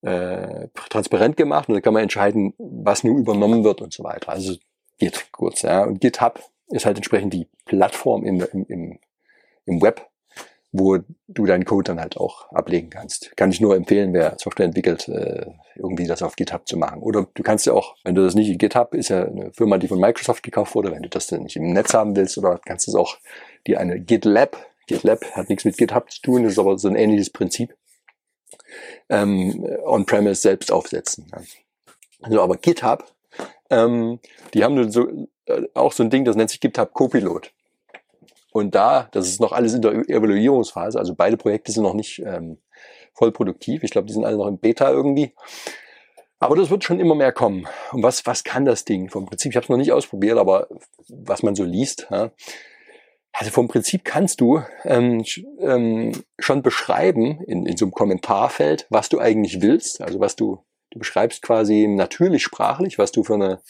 äh, 0.02 0.68
transparent 0.90 1.36
gemacht 1.36 1.68
und 1.68 1.74
dann 1.74 1.82
kann 1.82 1.94
man 1.94 2.02
entscheiden, 2.02 2.54
was 2.58 3.04
nun 3.04 3.18
übernommen 3.18 3.62
wird 3.62 3.82
und 3.82 3.92
so 3.92 4.04
weiter. 4.04 4.30
Also 4.30 4.54
Git 4.98 5.32
kurz, 5.32 5.62
ja. 5.62 5.84
Und 5.84 6.00
GitHub 6.00 6.40
ist 6.68 6.86
halt 6.86 6.96
entsprechend 6.96 7.34
die 7.34 7.48
Plattform 7.66 8.24
im, 8.24 8.40
im, 8.68 8.98
im 9.66 9.82
Web, 9.82 10.06
wo 10.76 10.98
du 11.28 11.46
deinen 11.46 11.64
Code 11.64 11.84
dann 11.84 12.00
halt 12.00 12.16
auch 12.16 12.50
ablegen 12.50 12.90
kannst. 12.90 13.36
Kann 13.36 13.52
ich 13.52 13.60
nur 13.60 13.76
empfehlen, 13.76 14.12
wer 14.12 14.36
Software 14.40 14.66
entwickelt, 14.66 15.06
äh, 15.06 15.46
irgendwie 15.76 16.04
das 16.04 16.20
auf 16.20 16.34
GitHub 16.34 16.66
zu 16.66 16.76
machen. 16.76 17.00
Oder 17.00 17.28
du 17.32 17.42
kannst 17.44 17.64
ja 17.66 17.72
auch, 17.72 17.94
wenn 18.02 18.16
du 18.16 18.24
das 18.24 18.34
nicht 18.34 18.50
in 18.50 18.58
GitHub, 18.58 18.92
ist 18.92 19.08
ja 19.08 19.24
eine 19.24 19.52
Firma, 19.52 19.78
die 19.78 19.86
von 19.86 20.00
Microsoft 20.00 20.42
gekauft 20.42 20.74
wurde, 20.74 20.90
wenn 20.90 21.04
du 21.04 21.08
das 21.08 21.28
dann 21.28 21.44
nicht 21.44 21.54
im 21.54 21.72
Netz 21.72 21.94
haben 21.94 22.16
willst, 22.16 22.36
oder 22.38 22.58
kannst 22.66 22.88
du 22.88 22.90
es 22.90 22.96
auch 22.96 23.18
dir 23.68 23.78
eine 23.78 24.00
GitLab, 24.00 24.56
GitLab 24.88 25.24
hat 25.36 25.48
nichts 25.48 25.64
mit 25.64 25.78
GitHub 25.78 26.10
zu 26.10 26.20
tun, 26.20 26.44
ist 26.44 26.58
aber 26.58 26.76
so 26.76 26.88
ein 26.88 26.96
ähnliches 26.96 27.30
Prinzip, 27.30 27.76
ähm, 29.08 29.64
on-premise 29.84 30.42
selbst 30.42 30.72
aufsetzen. 30.72 31.30
Also 32.20 32.42
aber 32.42 32.56
GitHub, 32.56 33.04
ähm, 33.70 34.18
die 34.54 34.64
haben 34.64 34.90
so, 34.90 35.06
äh, 35.46 35.62
auch 35.74 35.92
so 35.92 36.02
ein 36.02 36.10
Ding, 36.10 36.24
das 36.24 36.34
nennt 36.34 36.50
sich 36.50 36.58
GitHub 36.58 36.92
Copilot. 36.92 37.52
Und 38.54 38.76
da, 38.76 39.08
das 39.10 39.26
ist 39.26 39.40
noch 39.40 39.50
alles 39.50 39.74
in 39.74 39.82
der 39.82 40.08
Evaluierungsphase, 40.08 40.96
also 40.96 41.16
beide 41.16 41.36
Projekte 41.36 41.72
sind 41.72 41.82
noch 41.82 41.92
nicht 41.92 42.20
ähm, 42.24 42.58
voll 43.12 43.32
produktiv. 43.32 43.82
Ich 43.82 43.90
glaube, 43.90 44.06
die 44.06 44.12
sind 44.12 44.24
alle 44.24 44.36
noch 44.36 44.46
im 44.46 44.58
Beta 44.58 44.92
irgendwie. 44.92 45.34
Aber 46.38 46.54
das 46.54 46.70
wird 46.70 46.84
schon 46.84 47.00
immer 47.00 47.16
mehr 47.16 47.32
kommen. 47.32 47.66
Und 47.90 48.04
was, 48.04 48.24
was 48.26 48.44
kann 48.44 48.64
das 48.64 48.84
Ding? 48.84 49.10
Vom 49.10 49.26
Prinzip, 49.26 49.50
ich 49.50 49.56
habe 49.56 49.64
es 49.64 49.70
noch 49.70 49.76
nicht 49.76 49.90
ausprobiert, 49.90 50.38
aber 50.38 50.68
was 51.08 51.42
man 51.42 51.56
so 51.56 51.64
liest, 51.64 52.06
ja, 52.12 52.30
also 53.32 53.50
vom 53.50 53.66
Prinzip 53.66 54.04
kannst 54.04 54.40
du 54.40 54.62
ähm, 54.84 55.24
ähm, 55.58 56.12
schon 56.38 56.62
beschreiben 56.62 57.40
in, 57.48 57.66
in 57.66 57.76
so 57.76 57.86
einem 57.86 57.92
Kommentarfeld, 57.92 58.86
was 58.88 59.08
du 59.08 59.18
eigentlich 59.18 59.62
willst. 59.62 60.00
Also 60.00 60.20
was 60.20 60.36
du, 60.36 60.62
du 60.90 61.00
beschreibst 61.00 61.42
quasi 61.42 61.88
natürlich 61.88 62.44
sprachlich, 62.44 63.00
was 63.00 63.10
du 63.10 63.24
für 63.24 63.34
eine, 63.34 63.60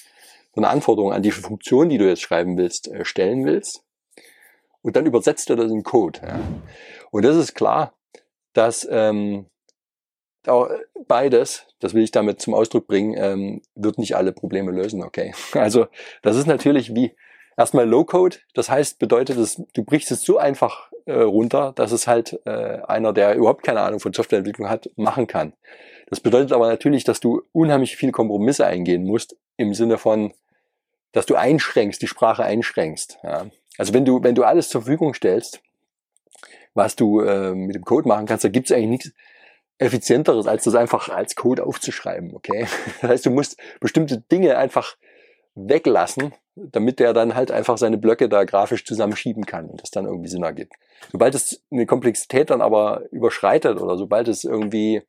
für 0.52 0.58
eine 0.58 0.68
Anforderung 0.68 1.14
an 1.14 1.22
die 1.22 1.30
Funktion, 1.30 1.88
die 1.88 1.96
du 1.96 2.06
jetzt 2.06 2.20
schreiben 2.20 2.58
willst, 2.58 2.88
äh, 2.88 3.06
stellen 3.06 3.46
willst 3.46 3.82
und 4.84 4.96
dann 4.96 5.06
übersetzt 5.06 5.48
er 5.50 5.56
das 5.56 5.72
in 5.72 5.82
Code. 5.82 6.20
Ja. 6.22 6.38
Und 7.10 7.24
das 7.24 7.36
ist 7.36 7.54
klar, 7.54 7.94
dass 8.52 8.86
ähm, 8.90 9.46
beides, 11.08 11.66
das 11.80 11.94
will 11.94 12.02
ich 12.02 12.10
damit 12.10 12.40
zum 12.42 12.54
Ausdruck 12.54 12.86
bringen, 12.86 13.14
ähm, 13.16 13.62
wird 13.74 13.98
nicht 13.98 14.14
alle 14.14 14.32
Probleme 14.32 14.70
lösen, 14.70 15.02
okay? 15.02 15.32
Also 15.54 15.86
das 16.22 16.36
ist 16.36 16.46
natürlich 16.46 16.94
wie 16.94 17.16
erstmal 17.56 17.88
Low-Code, 17.88 18.36
das 18.52 18.68
heißt, 18.68 18.98
bedeutet 18.98 19.38
es, 19.38 19.62
du 19.72 19.84
brichst 19.84 20.10
es 20.10 20.22
so 20.22 20.36
einfach 20.36 20.90
äh, 21.06 21.14
runter, 21.14 21.72
dass 21.74 21.90
es 21.90 22.06
halt 22.06 22.38
äh, 22.44 22.50
einer, 22.86 23.14
der 23.14 23.36
überhaupt 23.36 23.64
keine 23.64 23.80
Ahnung 23.80 24.00
von 24.00 24.12
Softwareentwicklung 24.12 24.68
hat, 24.68 24.90
machen 24.96 25.26
kann. 25.26 25.54
Das 26.10 26.20
bedeutet 26.20 26.52
aber 26.52 26.68
natürlich, 26.68 27.04
dass 27.04 27.20
du 27.20 27.42
unheimlich 27.52 27.96
viele 27.96 28.12
Kompromisse 28.12 28.66
eingehen 28.66 29.04
musst, 29.04 29.36
im 29.56 29.72
Sinne 29.72 29.96
von, 29.96 30.34
dass 31.12 31.24
du 31.24 31.36
einschränkst, 31.36 32.02
die 32.02 32.06
Sprache 32.06 32.44
einschränkst. 32.44 33.18
Ja. 33.22 33.46
Also 33.78 33.94
wenn 33.94 34.04
du, 34.04 34.22
wenn 34.22 34.34
du 34.34 34.44
alles 34.44 34.68
zur 34.68 34.82
Verfügung 34.82 35.14
stellst, 35.14 35.60
was 36.74 36.96
du 36.96 37.20
äh, 37.20 37.54
mit 37.54 37.74
dem 37.74 37.84
Code 37.84 38.08
machen 38.08 38.26
kannst, 38.26 38.44
da 38.44 38.48
gibt 38.48 38.70
es 38.70 38.76
eigentlich 38.76 38.88
nichts 38.88 39.12
effizienteres, 39.78 40.46
als 40.46 40.64
das 40.64 40.74
einfach 40.74 41.08
als 41.08 41.34
Code 41.34 41.64
aufzuschreiben, 41.64 42.34
okay? 42.34 42.66
Das 43.00 43.10
heißt, 43.10 43.26
du 43.26 43.30
musst 43.30 43.56
bestimmte 43.80 44.20
Dinge 44.20 44.56
einfach 44.56 44.96
weglassen, 45.54 46.32
damit 46.56 46.98
der 46.98 47.12
dann 47.12 47.34
halt 47.34 47.50
einfach 47.50 47.78
seine 47.78 47.98
Blöcke 47.98 48.28
da 48.28 48.44
grafisch 48.44 48.84
zusammenschieben 48.84 49.46
kann 49.46 49.68
und 49.68 49.82
das 49.82 49.90
dann 49.90 50.06
irgendwie 50.06 50.28
Sinn 50.28 50.42
ergibt. 50.42 50.74
Sobald 51.10 51.34
es 51.34 51.62
eine 51.70 51.86
Komplexität 51.86 52.50
dann 52.50 52.60
aber 52.60 53.02
überschreitet 53.10 53.80
oder 53.80 53.96
sobald 53.96 54.28
es 54.28 54.44
irgendwie 54.44 55.02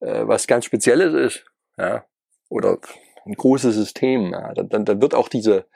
äh, 0.00 0.26
was 0.26 0.46
ganz 0.46 0.64
Spezielles 0.64 1.14
ist, 1.14 1.44
ja, 1.78 2.04
oder 2.48 2.78
ein 3.26 3.34
großes 3.34 3.74
System, 3.74 4.32
ja, 4.32 4.52
dann, 4.54 4.68
dann, 4.68 4.84
dann 4.84 5.02
wird 5.02 5.14
auch 5.14 5.28
diese, 5.28 5.66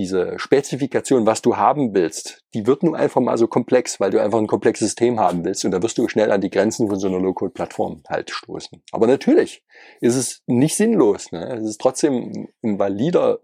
diese 0.00 0.38
Spezifikation, 0.38 1.26
was 1.26 1.42
du 1.42 1.56
haben 1.56 1.94
willst, 1.94 2.42
die 2.54 2.66
wird 2.66 2.82
nun 2.82 2.94
einfach 2.94 3.20
mal 3.20 3.36
so 3.36 3.46
komplex, 3.46 4.00
weil 4.00 4.10
du 4.10 4.20
einfach 4.20 4.38
ein 4.38 4.46
komplexes 4.46 4.88
System 4.88 5.20
haben 5.20 5.44
willst 5.44 5.64
und 5.64 5.70
da 5.70 5.82
wirst 5.82 5.98
du 5.98 6.08
schnell 6.08 6.32
an 6.32 6.40
die 6.40 6.50
Grenzen 6.50 6.88
von 6.88 6.98
so 6.98 7.06
einer 7.06 7.20
Low-Code-Plattform 7.20 8.02
halt 8.08 8.30
stoßen. 8.30 8.82
Aber 8.92 9.06
natürlich 9.06 9.62
ist 10.00 10.16
es 10.16 10.42
nicht 10.46 10.74
sinnlos. 10.74 11.32
Ne? 11.32 11.58
Es 11.58 11.68
ist 11.68 11.80
trotzdem 11.80 12.48
ein 12.62 12.78
valider 12.78 13.40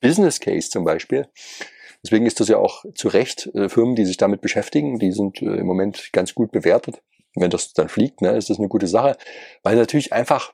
Business 0.00 0.38
Case 0.40 0.68
zum 0.68 0.84
Beispiel, 0.84 1.26
Deswegen 2.04 2.26
ist 2.26 2.38
das 2.38 2.48
ja 2.48 2.58
auch 2.58 2.84
zu 2.94 3.08
Recht 3.08 3.46
äh, 3.54 3.70
Firmen, 3.70 3.96
die 3.96 4.04
sich 4.04 4.18
damit 4.18 4.42
beschäftigen, 4.42 4.98
die 4.98 5.10
sind 5.10 5.40
äh, 5.40 5.56
im 5.56 5.66
Moment 5.66 6.10
ganz 6.12 6.34
gut 6.34 6.52
bewertet. 6.52 7.02
Wenn 7.34 7.48
das 7.48 7.72
dann 7.72 7.88
fliegt, 7.88 8.20
ne, 8.20 8.36
ist 8.36 8.50
das 8.50 8.58
eine 8.58 8.68
gute 8.68 8.86
Sache, 8.86 9.16
weil 9.62 9.76
natürlich 9.76 10.12
einfach 10.12 10.52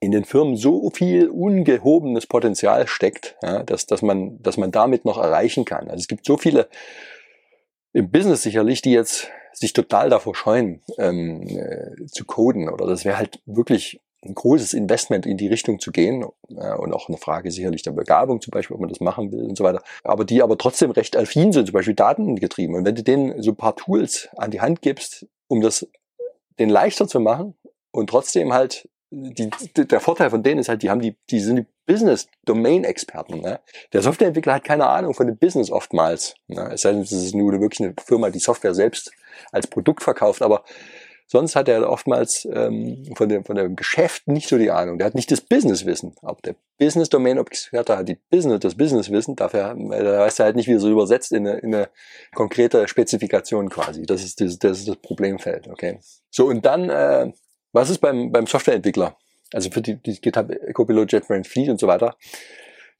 in 0.00 0.12
den 0.12 0.24
Firmen 0.24 0.56
so 0.56 0.90
viel 0.90 1.28
ungehobenes 1.28 2.26
Potenzial 2.26 2.88
steckt, 2.88 3.36
ja, 3.42 3.62
dass, 3.62 3.86
dass, 3.86 4.00
man, 4.02 4.42
dass 4.42 4.56
man 4.56 4.72
damit 4.72 5.04
noch 5.04 5.18
erreichen 5.18 5.66
kann. 5.66 5.88
Also 5.88 6.00
es 6.00 6.08
gibt 6.08 6.24
so 6.24 6.38
viele 6.38 6.68
im 7.92 8.10
Business 8.10 8.42
sicherlich, 8.42 8.82
die 8.82 8.92
jetzt 8.92 9.28
sich 9.52 9.72
total 9.72 10.08
davor 10.08 10.34
scheuen, 10.34 10.80
ähm, 10.98 11.42
äh, 11.48 12.06
zu 12.06 12.24
coden. 12.24 12.68
Oder 12.68 12.86
das 12.86 13.04
wäre 13.04 13.18
halt 13.18 13.40
wirklich 13.44 14.00
ein 14.22 14.34
großes 14.34 14.74
Investment 14.74 15.26
in 15.26 15.36
die 15.36 15.48
Richtung 15.48 15.80
zu 15.80 15.92
gehen 15.92 16.24
äh, 16.48 16.74
und 16.74 16.92
auch 16.92 17.08
eine 17.08 17.18
Frage 17.18 17.50
sicherlich 17.50 17.82
der 17.82 17.92
Begabung 17.92 18.40
zum 18.40 18.52
Beispiel, 18.52 18.74
ob 18.74 18.80
man 18.80 18.88
das 18.88 19.00
machen 19.00 19.32
will 19.32 19.44
und 19.44 19.56
so 19.56 19.64
weiter. 19.64 19.82
Aber 20.04 20.24
die 20.24 20.42
aber 20.42 20.56
trotzdem 20.56 20.90
recht 20.90 21.16
affin 21.16 21.52
sind, 21.52 21.66
zum 21.66 21.72
Beispiel 21.72 21.94
datengetrieben. 21.94 22.74
Und 22.76 22.84
wenn 22.84 22.94
du 22.94 23.02
denen 23.02 23.42
so 23.42 23.50
ein 23.50 23.56
paar 23.56 23.76
Tools 23.76 24.28
an 24.36 24.50
die 24.50 24.60
Hand 24.60 24.82
gibst, 24.82 25.26
um 25.48 25.60
das 25.60 25.86
den 26.58 26.70
leichter 26.70 27.08
zu 27.08 27.20
machen 27.20 27.54
und 27.90 28.08
trotzdem 28.08 28.52
halt 28.52 28.88
die, 29.10 29.50
der 29.74 30.00
Vorteil 30.00 30.30
von 30.30 30.42
denen 30.42 30.60
ist 30.60 30.68
halt, 30.68 30.82
die 30.82 30.90
haben 30.90 31.00
die, 31.00 31.16
die 31.30 31.40
sind 31.40 31.56
die 31.56 31.66
Business-Domain-Experten. 31.86 33.40
Ne? 33.40 33.60
Der 33.92 34.02
Softwareentwickler 34.02 34.54
hat 34.54 34.64
keine 34.64 34.86
Ahnung 34.86 35.14
von 35.14 35.26
dem 35.26 35.36
Business 35.36 35.70
oftmals. 35.70 36.34
Ne? 36.46 36.70
Es 36.72 36.82
sei 36.82 36.92
denn, 36.92 37.02
es 37.02 37.12
ist 37.12 37.34
nur 37.34 37.52
wirklich 37.60 37.80
eine 37.80 37.94
Firma, 38.04 38.30
die 38.30 38.38
Software 38.38 38.74
selbst 38.74 39.10
als 39.50 39.66
Produkt 39.66 40.02
verkauft, 40.02 40.42
aber 40.42 40.64
sonst 41.26 41.56
hat 41.56 41.68
er 41.68 41.88
oftmals 41.88 42.46
ähm, 42.52 43.04
von, 43.16 43.28
dem, 43.28 43.44
von 43.44 43.56
dem 43.56 43.74
Geschäft 43.74 44.28
nicht 44.28 44.48
so 44.48 44.58
die 44.58 44.70
Ahnung. 44.70 44.98
Der 44.98 45.06
hat 45.06 45.16
nicht 45.16 45.32
das 45.32 45.40
Business-Wissen. 45.40 46.14
Aber 46.22 46.38
der 46.44 46.54
Business-Domain-Experte 46.78 47.98
hat 47.98 48.08
die 48.08 48.18
Business, 48.30 48.60
das 48.60 48.76
Business-Wissen, 48.76 49.34
dafür 49.34 49.74
da 49.74 50.18
weiß 50.20 50.38
er 50.38 50.44
halt 50.46 50.56
nicht, 50.56 50.68
wie 50.68 50.74
er 50.74 50.80
so 50.80 50.90
übersetzt 50.90 51.32
in 51.32 51.48
eine, 51.48 51.58
in 51.58 51.74
eine 51.74 51.88
konkrete 52.32 52.86
Spezifikation 52.86 53.68
quasi. 53.70 54.06
Das 54.06 54.22
ist 54.22 54.40
das, 54.40 54.58
das, 54.58 54.78
ist 54.78 54.88
das 54.88 54.96
Problemfeld. 54.96 55.66
Okay. 55.68 55.98
So, 56.30 56.46
und 56.46 56.64
dann 56.64 56.90
äh, 56.90 57.32
was 57.72 57.90
ist 57.90 57.98
beim, 57.98 58.32
beim 58.32 58.46
Softwareentwickler? 58.46 59.16
Also 59.52 59.70
für 59.70 59.82
die, 59.82 59.96
die 59.96 60.20
GitHub 60.20 60.50
Copilot, 60.74 61.12
JetBrains 61.12 61.48
Fleet 61.48 61.68
und 61.68 61.80
so 61.80 61.86
weiter. 61.86 62.16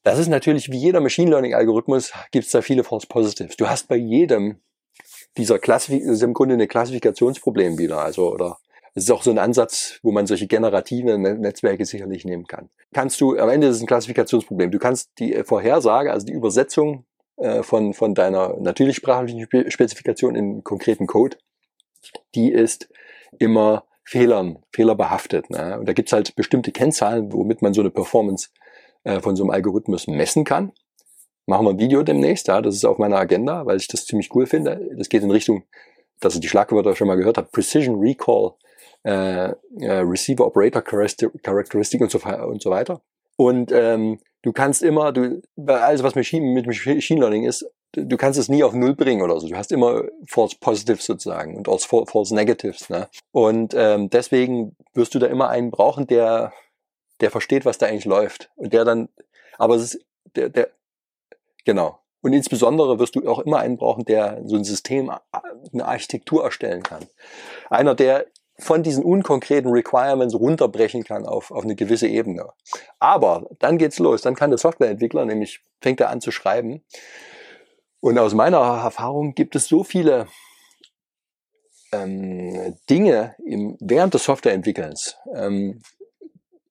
Das 0.03 0.19
ist 0.19 0.29
natürlich 0.29 0.71
wie 0.71 0.79
jeder 0.79 1.00
Machine 1.00 1.31
Learning 1.31 1.55
Algorithmus 1.55 2.12
gibt 2.33 2.47
es 2.47 2.50
da 2.50 2.62
viele 2.62 2.85
False 2.85 3.07
Positives. 3.07 3.57
Du 3.57 3.69
hast 3.69 3.89
bei 3.89 3.97
jedem 3.97 4.61
dieser 5.37 5.59
Klassifikationen, 5.59 6.15
ist 6.15 6.23
im 6.23 6.35
Grunde 6.35 6.55
eine 6.55 6.67
Klassifikationsproblem 6.67 7.79
wieder. 7.79 7.99
Also, 7.99 8.33
oder 8.33 8.59
es 8.95 9.05
ist 9.05 9.11
auch 9.11 9.23
so 9.23 9.31
ein 9.31 9.39
Ansatz, 9.39 10.00
wo 10.03 10.11
man 10.11 10.27
solche 10.27 10.47
generativen 10.47 11.23
Netzwerke 11.41 11.85
sicherlich 11.85 12.25
nehmen 12.25 12.47
kann. 12.47 12.71
Kannst 12.93 13.21
du, 13.21 13.39
am 13.39 13.49
Ende 13.49 13.69
ist 13.69 13.77
es 13.77 13.83
ein 13.83 13.87
Klassifikationsproblem. 13.87 14.71
Du 14.71 14.79
kannst 14.79 15.11
die 15.19 15.45
Vorhersage, 15.45 16.11
also 16.11 16.27
die 16.27 16.33
Übersetzung 16.33 17.05
äh, 17.37 17.62
von, 17.62 17.95
von 17.95 18.15
deiner 18.15 18.57
natürlich 18.59 18.97
sprachlichen 18.97 19.47
Spezifikation 19.71 20.35
in 20.35 20.65
konkreten 20.65 21.07
Code, 21.07 21.37
die 22.35 22.50
ist 22.50 22.89
immer 23.39 23.85
Fehlern, 24.04 24.59
fehlerbehaftet. 24.73 25.50
Ne? 25.50 25.78
Und 25.78 25.88
da 25.88 25.92
gibt's 25.92 26.12
halt 26.12 26.35
bestimmte 26.37 26.73
Kennzahlen, 26.73 27.33
womit 27.33 27.62
man 27.62 27.75
so 27.75 27.80
eine 27.80 27.90
Performance 27.90 28.49
äh, 29.04 29.21
von 29.21 29.37
so 29.37 29.45
einem 29.45 29.50
Algorithmus 29.50 30.07
messen 30.07 30.45
kann. 30.45 30.73
Machen 31.47 31.66
wir 31.66 31.71
ein 31.71 31.78
Video 31.78 32.02
demnächst, 32.02 32.49
ja, 32.49 32.61
das 32.61 32.76
ist 32.76 32.85
auf 32.85 32.99
meiner 32.99 33.16
Agenda, 33.16 33.66
weil 33.66 33.76
ich 33.76 33.88
das 33.88 34.07
ziemlich 34.07 34.35
cool 34.35 34.47
finde. 34.47 34.90
Das 34.97 35.09
geht 35.09 35.23
in 35.23 35.30
Richtung, 35.30 35.64
dass 36.21 36.35
ihr 36.35 36.40
die 36.40 36.49
Schlagwörter 36.49 36.95
schon 36.95 37.09
mal 37.09 37.16
gehört 37.16 37.38
habt, 37.38 37.52
Precision 37.52 37.99
Recall, 37.99 38.52
äh, 39.04 39.50
äh, 39.50 39.54
Receiver 39.80 40.47
Operator 40.47 40.83
Characteristic 40.83 42.00
und 42.00 42.11
so, 42.11 42.19
und 42.19 42.62
so 42.62 42.71
weiter. 42.71 43.00
Und 43.37 43.73
ähm, 43.73 44.21
du 44.42 44.52
kannst 44.52 44.83
immer, 44.83 45.12
du, 45.12 45.40
bei 45.57 45.80
alles 45.80 46.02
was 46.02 46.14
Machine, 46.14 46.47
mit 46.52 46.66
Machine 46.66 47.21
Learning 47.21 47.45
ist, 47.45 47.66
du 47.92 48.16
kannst 48.16 48.38
es 48.38 48.49
nie 48.49 48.62
auf 48.62 48.73
Null 48.73 48.94
bringen 48.94 49.23
oder 49.23 49.38
so. 49.40 49.49
Du 49.49 49.56
hast 49.56 49.73
immer 49.73 50.04
False 50.26 50.56
Positives 50.59 51.04
sozusagen 51.06 51.56
und 51.56 51.68
auch 51.68 51.80
False 51.80 52.35
Negatives. 52.35 52.88
Ne? 52.88 53.09
Und 53.32 53.75
ähm, 53.76 54.11
deswegen 54.11 54.76
wirst 54.94 55.14
du 55.14 55.18
da 55.18 55.26
immer 55.26 55.49
einen 55.49 55.70
brauchen, 55.70 56.06
der, 56.06 56.52
der 57.20 57.30
versteht, 57.30 57.64
was 57.64 57.78
da 57.78 57.87
eigentlich 57.87 58.04
läuft. 58.04 58.50
Und 58.56 58.73
der 58.73 58.85
dann, 58.85 59.09
aber 59.59 59.75
es 59.76 59.94
ist, 59.94 60.06
der, 60.37 60.49
der, 60.49 60.70
genau. 61.64 61.99
Und 62.23 62.32
insbesondere 62.32 62.99
wirst 62.99 63.16
du 63.16 63.28
auch 63.28 63.40
immer 63.40 63.61
einen 63.61 63.78
brauchen, 63.78 64.04
der 64.04 64.42
so 64.44 64.56
ein 64.56 64.64
System, 64.64 65.11
eine 65.73 65.85
Architektur 65.85 66.44
erstellen 66.44 66.82
kann. 66.82 67.06
Einer, 67.70 67.94
der 67.94 68.26
von 68.59 68.82
diesen 68.82 69.02
unkonkreten 69.02 69.70
Requirements 69.70 70.35
runterbrechen 70.35 71.02
kann 71.02 71.25
auf, 71.25 71.50
auf 71.50 71.64
eine 71.64 71.75
gewisse 71.75 72.09
Ebene. 72.09 72.50
Aber 72.99 73.47
dann 73.59 73.78
geht's 73.78 73.99
los. 73.99 74.20
Dann 74.20 74.35
kann 74.37 74.50
der 74.50 74.59
Softwareentwickler 74.59 75.25
nämlich, 75.25 75.61
fängt 75.80 75.99
er 76.00 76.11
an 76.11 76.20
zu 76.20 76.30
schreiben 76.30 76.85
und 78.00 78.19
aus 78.19 78.35
meiner 78.35 78.59
Erfahrung 78.59 79.35
gibt 79.35 79.57
es 79.57 79.66
so 79.66 79.85
viele 79.85 80.26
ähm, 81.92 82.76
Dinge 82.88 83.35
im, 83.45 83.76
während 83.80 84.14
des 84.14 84.25
Softwareentwickelns, 84.25 85.16
ähm, 85.35 85.83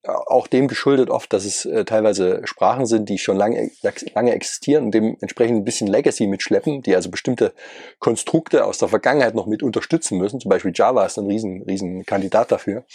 auch 0.03 0.48
dem 0.48 0.67
geschuldet 0.67 1.09
oft, 1.09 1.31
dass 1.33 1.45
es 1.45 1.65
äh, 1.65 1.83
teilweise 1.86 2.41
Sprachen 2.45 2.86
sind, 2.86 3.09
die 3.09 3.17
schon 3.17 3.38
lange, 3.38 3.69
lange 4.15 4.33
existieren 4.33 4.86
und 4.86 4.91
dementsprechend 4.91 5.57
ein 5.57 5.65
bisschen 5.65 5.88
Legacy 5.88 6.25
mitschleppen, 6.25 6.81
die 6.81 6.95
also 6.95 7.12
bestimmte 7.12 7.53
Konstrukte 8.00 8.65
aus 8.65 8.77
der 8.77 8.88
Vergangenheit 8.88 9.36
noch 9.36 9.45
mit 9.45 9.62
unterstützen 9.62 10.17
müssen. 10.17 10.39
Zum 10.39 10.50
Beispiel 10.50 10.71
Java 10.74 11.05
ist 11.05 11.19
ein 11.19 11.27
riesen, 11.27 11.63
riesen 11.63 12.05
Kandidat 12.05 12.51
dafür 12.51 12.86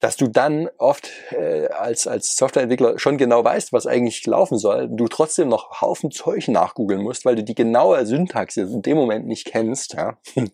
dass 0.00 0.16
du 0.16 0.28
dann 0.28 0.68
oft 0.78 1.10
äh, 1.32 1.66
als, 1.68 2.06
als 2.06 2.36
Softwareentwickler 2.36 2.98
schon 2.98 3.18
genau 3.18 3.42
weißt, 3.42 3.72
was 3.72 3.86
eigentlich 3.86 4.24
laufen 4.26 4.58
soll, 4.58 4.88
du 4.88 5.08
trotzdem 5.08 5.48
noch 5.48 5.80
Haufen 5.80 6.10
Zeug 6.10 6.46
nachgoogeln 6.48 7.02
musst, 7.02 7.24
weil 7.24 7.34
du 7.34 7.42
die 7.42 7.54
genaue 7.54 8.06
Syntax 8.06 8.56
in 8.56 8.82
dem 8.82 8.96
Moment 8.96 9.26
nicht 9.26 9.46
kennst. 9.46 9.94
Ja? 9.94 10.16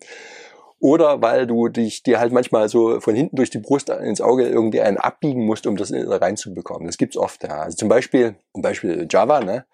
Oder 0.79 1.21
weil 1.21 1.47
du 1.47 1.67
dich 1.67 2.03
dir 2.03 2.19
halt 2.19 2.33
manchmal 2.33 2.69
so 2.69 2.99
von 2.99 3.15
hinten 3.15 3.35
durch 3.35 3.49
die 3.49 3.59
Brust 3.59 3.89
ins 3.89 4.21
Auge 4.21 4.47
irgendwie 4.47 4.81
einen 4.81 4.97
abbiegen 4.97 5.45
musst, 5.45 5.67
um 5.67 5.77
das 5.77 5.91
reinzubekommen. 5.93 6.87
Das 6.87 6.97
gibt's 6.97 7.17
oft. 7.17 7.43
Ja. 7.43 7.61
Also 7.61 7.77
zum 7.77 7.89
Beispiel, 7.89 8.35
zum 8.53 8.61
Beispiel 8.61 9.07
Java, 9.09 9.39
ne? 9.39 9.65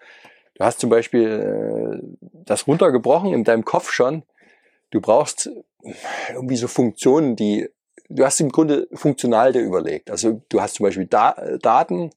Du 0.54 0.64
hast 0.64 0.80
zum 0.80 0.90
Beispiel 0.90 2.00
äh, 2.00 2.16
das 2.44 2.66
runtergebrochen 2.66 3.32
in 3.32 3.42
deinem 3.44 3.64
Kopf 3.64 3.90
schon. 3.90 4.22
Du 4.90 5.00
brauchst 5.00 5.50
irgendwie 6.30 6.56
so 6.56 6.68
Funktionen, 6.68 7.36
die 7.36 7.68
du 8.14 8.24
hast 8.24 8.40
im 8.40 8.50
Grunde 8.50 8.88
funktional 8.92 9.52
dir 9.52 9.62
überlegt. 9.62 10.10
Also 10.10 10.42
du 10.48 10.60
hast 10.60 10.74
zum 10.74 10.84
Beispiel 10.84 11.06
da 11.06 11.34
Daten 11.60 12.10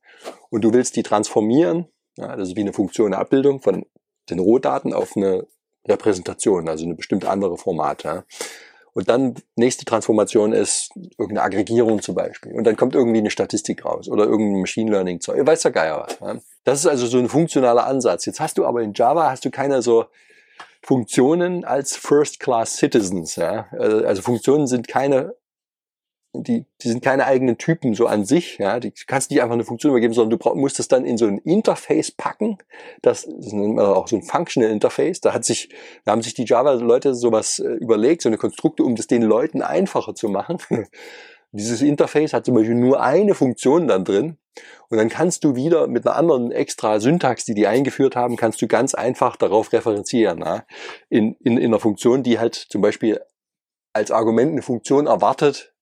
und 0.49 0.63
du 0.63 0.73
willst 0.73 0.95
die 0.95 1.03
transformieren. 1.03 1.87
Ja, 2.17 2.35
das 2.35 2.49
ist 2.49 2.55
wie 2.55 2.61
eine 2.61 2.73
Funktion 2.73 3.07
eine 3.07 3.17
Abbildung 3.17 3.61
von 3.61 3.85
den 4.29 4.39
Rohdaten 4.39 4.93
auf 4.93 5.15
eine 5.15 5.45
Repräsentation, 5.87 6.67
also 6.69 6.85
eine 6.85 6.95
bestimmte 6.95 7.29
andere 7.29 7.57
Format. 7.57 8.03
Ja. 8.03 8.23
Und 8.93 9.09
dann 9.09 9.35
nächste 9.55 9.83
Transformation 9.83 10.53
ist 10.53 10.91
irgendeine 11.17 11.43
Aggregierung 11.43 12.01
zum 12.01 12.15
Beispiel. 12.15 12.53
Und 12.53 12.63
dann 12.63 12.77
kommt 12.77 12.95
irgendwie 12.95 13.19
eine 13.19 13.29
Statistik 13.29 13.83
raus 13.83 14.07
oder 14.07 14.23
irgendein 14.23 14.61
Machine 14.61 14.89
Learning 14.89 15.19
Zeug. 15.19 15.45
Weiß 15.45 15.63
der 15.63 15.71
Geier 15.71 16.05
was. 16.07 16.19
Ja. 16.19 16.41
Das 16.63 16.79
ist 16.79 16.87
also 16.87 17.05
so 17.05 17.17
ein 17.17 17.27
funktionaler 17.27 17.85
Ansatz. 17.85 18.25
Jetzt 18.25 18.39
hast 18.39 18.57
du 18.57 18.65
aber 18.65 18.81
in 18.81 18.93
Java 18.93 19.29
hast 19.29 19.43
du 19.43 19.51
keine 19.51 19.81
so 19.81 20.05
Funktionen 20.81 21.65
als 21.65 21.97
First 21.97 22.39
Class 22.39 22.77
Citizens. 22.77 23.35
Ja. 23.35 23.67
Also 23.71 24.21
Funktionen 24.21 24.67
sind 24.67 24.87
keine 24.87 25.35
die, 26.41 26.65
die 26.81 26.87
sind 26.87 27.03
keine 27.03 27.25
eigenen 27.25 27.57
Typen 27.57 27.93
so 27.93 28.07
an 28.07 28.25
sich, 28.25 28.57
ja, 28.57 28.79
die 28.79 28.91
kannst 29.07 29.31
nicht 29.31 29.41
einfach 29.41 29.53
eine 29.53 29.63
Funktion 29.63 29.91
übergeben, 29.91 30.13
sondern 30.13 30.31
du 30.31 30.37
brauch, 30.37 30.55
musst 30.55 30.79
das 30.79 30.87
dann 30.87 31.05
in 31.05 31.17
so 31.17 31.25
ein 31.25 31.37
Interface 31.39 32.11
packen, 32.11 32.57
das, 33.01 33.27
man 33.27 33.79
auch 33.79 34.07
so 34.07 34.15
ein 34.15 34.23
Functional 34.23 34.71
Interface, 34.71 35.21
da 35.21 35.33
hat 35.33 35.45
sich, 35.45 35.69
da 36.03 36.11
haben 36.11 36.21
sich 36.21 36.33
die 36.33 36.45
Java-Leute 36.45 37.15
sowas 37.15 37.59
äh, 37.59 37.73
überlegt, 37.73 38.21
so 38.21 38.29
eine 38.29 38.37
Konstrukte, 38.37 38.83
um 38.83 38.95
das 38.95 39.07
den 39.07 39.21
Leuten 39.21 39.61
einfacher 39.61 40.15
zu 40.15 40.29
machen. 40.29 40.57
Dieses 41.51 41.81
Interface 41.81 42.33
hat 42.33 42.45
zum 42.45 42.55
Beispiel 42.55 42.75
nur 42.75 43.01
eine 43.01 43.33
Funktion 43.33 43.87
dann 43.87 44.03
drin. 44.03 44.37
Und 44.89 44.97
dann 44.97 45.09
kannst 45.09 45.43
du 45.43 45.55
wieder 45.55 45.87
mit 45.87 46.05
einer 46.05 46.15
anderen 46.15 46.51
extra 46.51 46.99
Syntax, 46.99 47.45
die 47.45 47.53
die 47.53 47.67
eingeführt 47.67 48.15
haben, 48.15 48.35
kannst 48.35 48.61
du 48.61 48.67
ganz 48.67 48.93
einfach 48.93 49.35
darauf 49.35 49.73
referenzieren, 49.73 50.39
ja, 50.39 50.65
in, 51.09 51.35
in, 51.41 51.57
in 51.57 51.65
einer 51.65 51.79
Funktion, 51.79 52.23
die 52.23 52.39
halt 52.39 52.55
zum 52.55 52.81
Beispiel 52.81 53.19
als 53.95 54.11
Argument 54.11 54.51
eine 54.51 54.61
Funktion 54.61 55.07
erwartet, 55.07 55.73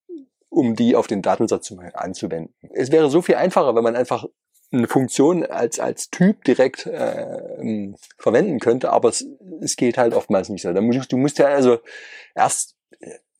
um 0.53 0.75
die 0.75 0.95
auf 0.95 1.07
den 1.07 1.21
Datensatz 1.21 1.73
anzuwenden. 1.93 2.53
Es 2.73 2.91
wäre 2.91 3.09
so 3.09 3.21
viel 3.21 3.35
einfacher, 3.35 3.75
wenn 3.75 3.83
man 3.83 3.95
einfach 3.95 4.25
eine 4.71 4.87
Funktion 4.87 5.45
als, 5.45 5.79
als 5.79 6.09
Typ 6.09 6.43
direkt 6.45 6.87
äh, 6.87 7.93
verwenden 8.17 8.59
könnte, 8.59 8.91
aber 8.91 9.09
es, 9.09 9.25
es 9.61 9.75
geht 9.75 9.97
halt 9.97 10.13
oftmals 10.13 10.49
nicht 10.49 10.63
so. 10.63 10.73
Da 10.73 10.81
musst, 10.81 11.11
du 11.11 11.17
musst 11.17 11.37
ja 11.37 11.47
also 11.47 11.77
erst 12.33 12.75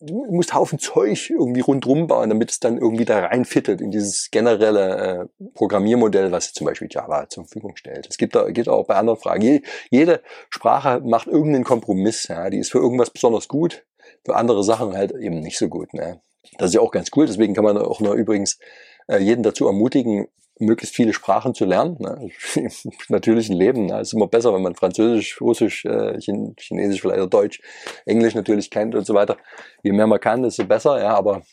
du 0.05 0.25
musst 0.32 0.53
Haufen 0.53 0.79
Zeug 0.79 1.29
irgendwie 1.29 1.62
rundrum 1.62 2.08
bauen, 2.08 2.29
damit 2.29 2.51
es 2.51 2.60
dann 2.60 2.77
irgendwie 2.77 3.05
da 3.05 3.20
reinfittet 3.20 3.82
in 3.82 3.91
dieses 3.91 4.29
generelle 4.32 5.29
äh, 5.39 5.46
Programmiermodell, 5.53 6.32
was 6.32 6.53
zum 6.53 6.65
Beispiel 6.65 6.89
Java 6.91 7.29
zur 7.29 7.46
Verfügung 7.46 7.75
stellt. 7.75 8.08
Es 8.10 8.17
gibt 8.17 8.36
da 8.36 8.50
geht 8.51 8.67
auch 8.67 8.86
bei 8.86 8.96
anderen 8.96 9.20
Fragen. 9.20 9.41
Je, 9.41 9.62
jede 9.89 10.22
Sprache 10.50 11.01
macht 11.03 11.27
irgendeinen 11.27 11.63
Kompromiss. 11.63 12.27
Ja, 12.27 12.50
die 12.50 12.58
ist 12.58 12.72
für 12.72 12.79
irgendwas 12.79 13.12
besonders 13.12 13.48
gut, 13.48 13.86
für 14.25 14.36
andere 14.36 14.63
Sachen 14.63 14.93
halt 14.93 15.13
eben 15.13 15.39
nicht 15.39 15.58
so 15.58 15.70
gut. 15.70 15.93
Ne? 15.93 16.22
Das 16.58 16.70
ist 16.70 16.76
ja 16.76 16.82
auch 16.82 16.92
ganz 16.92 17.10
cool. 17.16 17.26
Deswegen 17.26 17.54
kann 17.54 17.64
man 17.64 17.78
auch 17.78 18.00
noch 18.00 18.14
übrigens 18.14 18.60
äh, 19.08 19.18
jeden 19.18 19.44
dazu 19.44 19.68
ermutigen, 19.68 20.28
möglichst 20.60 20.96
viele 20.96 21.14
Sprachen 21.14 21.54
zu 21.54 21.66
lernen. 21.66 21.98
Ne? 22.00 22.30
Natürlich 23.10 23.50
ein 23.50 23.58
Leben. 23.58 23.86
Ne? 23.88 24.02
Ist 24.02 24.14
immer 24.14 24.28
besser, 24.28 24.54
wenn 24.54 24.62
man 24.62 24.76
Französisch, 24.76 25.42
Russisch, 25.42 25.86
äh, 25.86 26.20
Chinesisch, 26.20 27.02
vielleicht 27.02 27.22
auch 27.22 27.30
Deutsch, 27.30 27.62
Englisch 28.06 28.36
natürlich 28.36 28.70
kennt 28.70 28.96
und 28.96 29.06
so 29.06 29.14
weiter. 29.14 29.38
Je 29.82 29.92
mehr 29.92 30.08
man 30.08 30.20
kann, 30.20 30.44
desto 30.44 30.66
besser. 30.66 31.02
Ja, 31.02 31.16
aber 31.16 31.44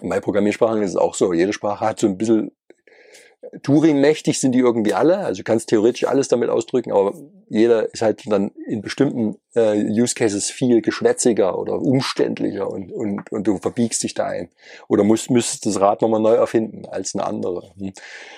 bei 0.00 0.20
Programmiersprachen 0.20 0.82
ist 0.82 0.90
es 0.90 0.96
auch 0.96 1.14
so. 1.14 1.32
Jede 1.32 1.52
Sprache 1.52 1.86
hat 1.86 2.00
so 2.00 2.06
ein 2.06 2.16
bisschen 2.16 2.52
Turing-mächtig 3.62 4.40
sind 4.40 4.52
die 4.52 4.60
irgendwie 4.60 4.94
alle, 4.94 5.18
also 5.18 5.40
du 5.40 5.44
kannst 5.44 5.68
theoretisch 5.68 6.06
alles 6.06 6.28
damit 6.28 6.48
ausdrücken, 6.48 6.90
aber 6.90 7.12
jeder 7.50 7.92
ist 7.92 8.00
halt 8.00 8.22
dann 8.24 8.50
in 8.66 8.80
bestimmten 8.80 9.36
äh, 9.54 9.76
Use 9.76 10.14
Cases 10.14 10.50
viel 10.50 10.80
geschwätziger 10.80 11.58
oder 11.58 11.74
umständlicher 11.78 12.70
und, 12.70 12.90
und, 12.90 13.30
und 13.30 13.46
du 13.46 13.58
verbiegst 13.58 14.02
dich 14.02 14.14
da 14.14 14.24
ein. 14.24 14.48
Oder 14.88 15.04
musst, 15.04 15.30
müsstest 15.30 15.66
das 15.66 15.80
Rad 15.80 16.00
nochmal 16.00 16.20
neu 16.20 16.32
erfinden 16.32 16.86
als 16.86 17.14
eine 17.14 17.24
andere. 17.24 17.72
Hm. 17.76 17.92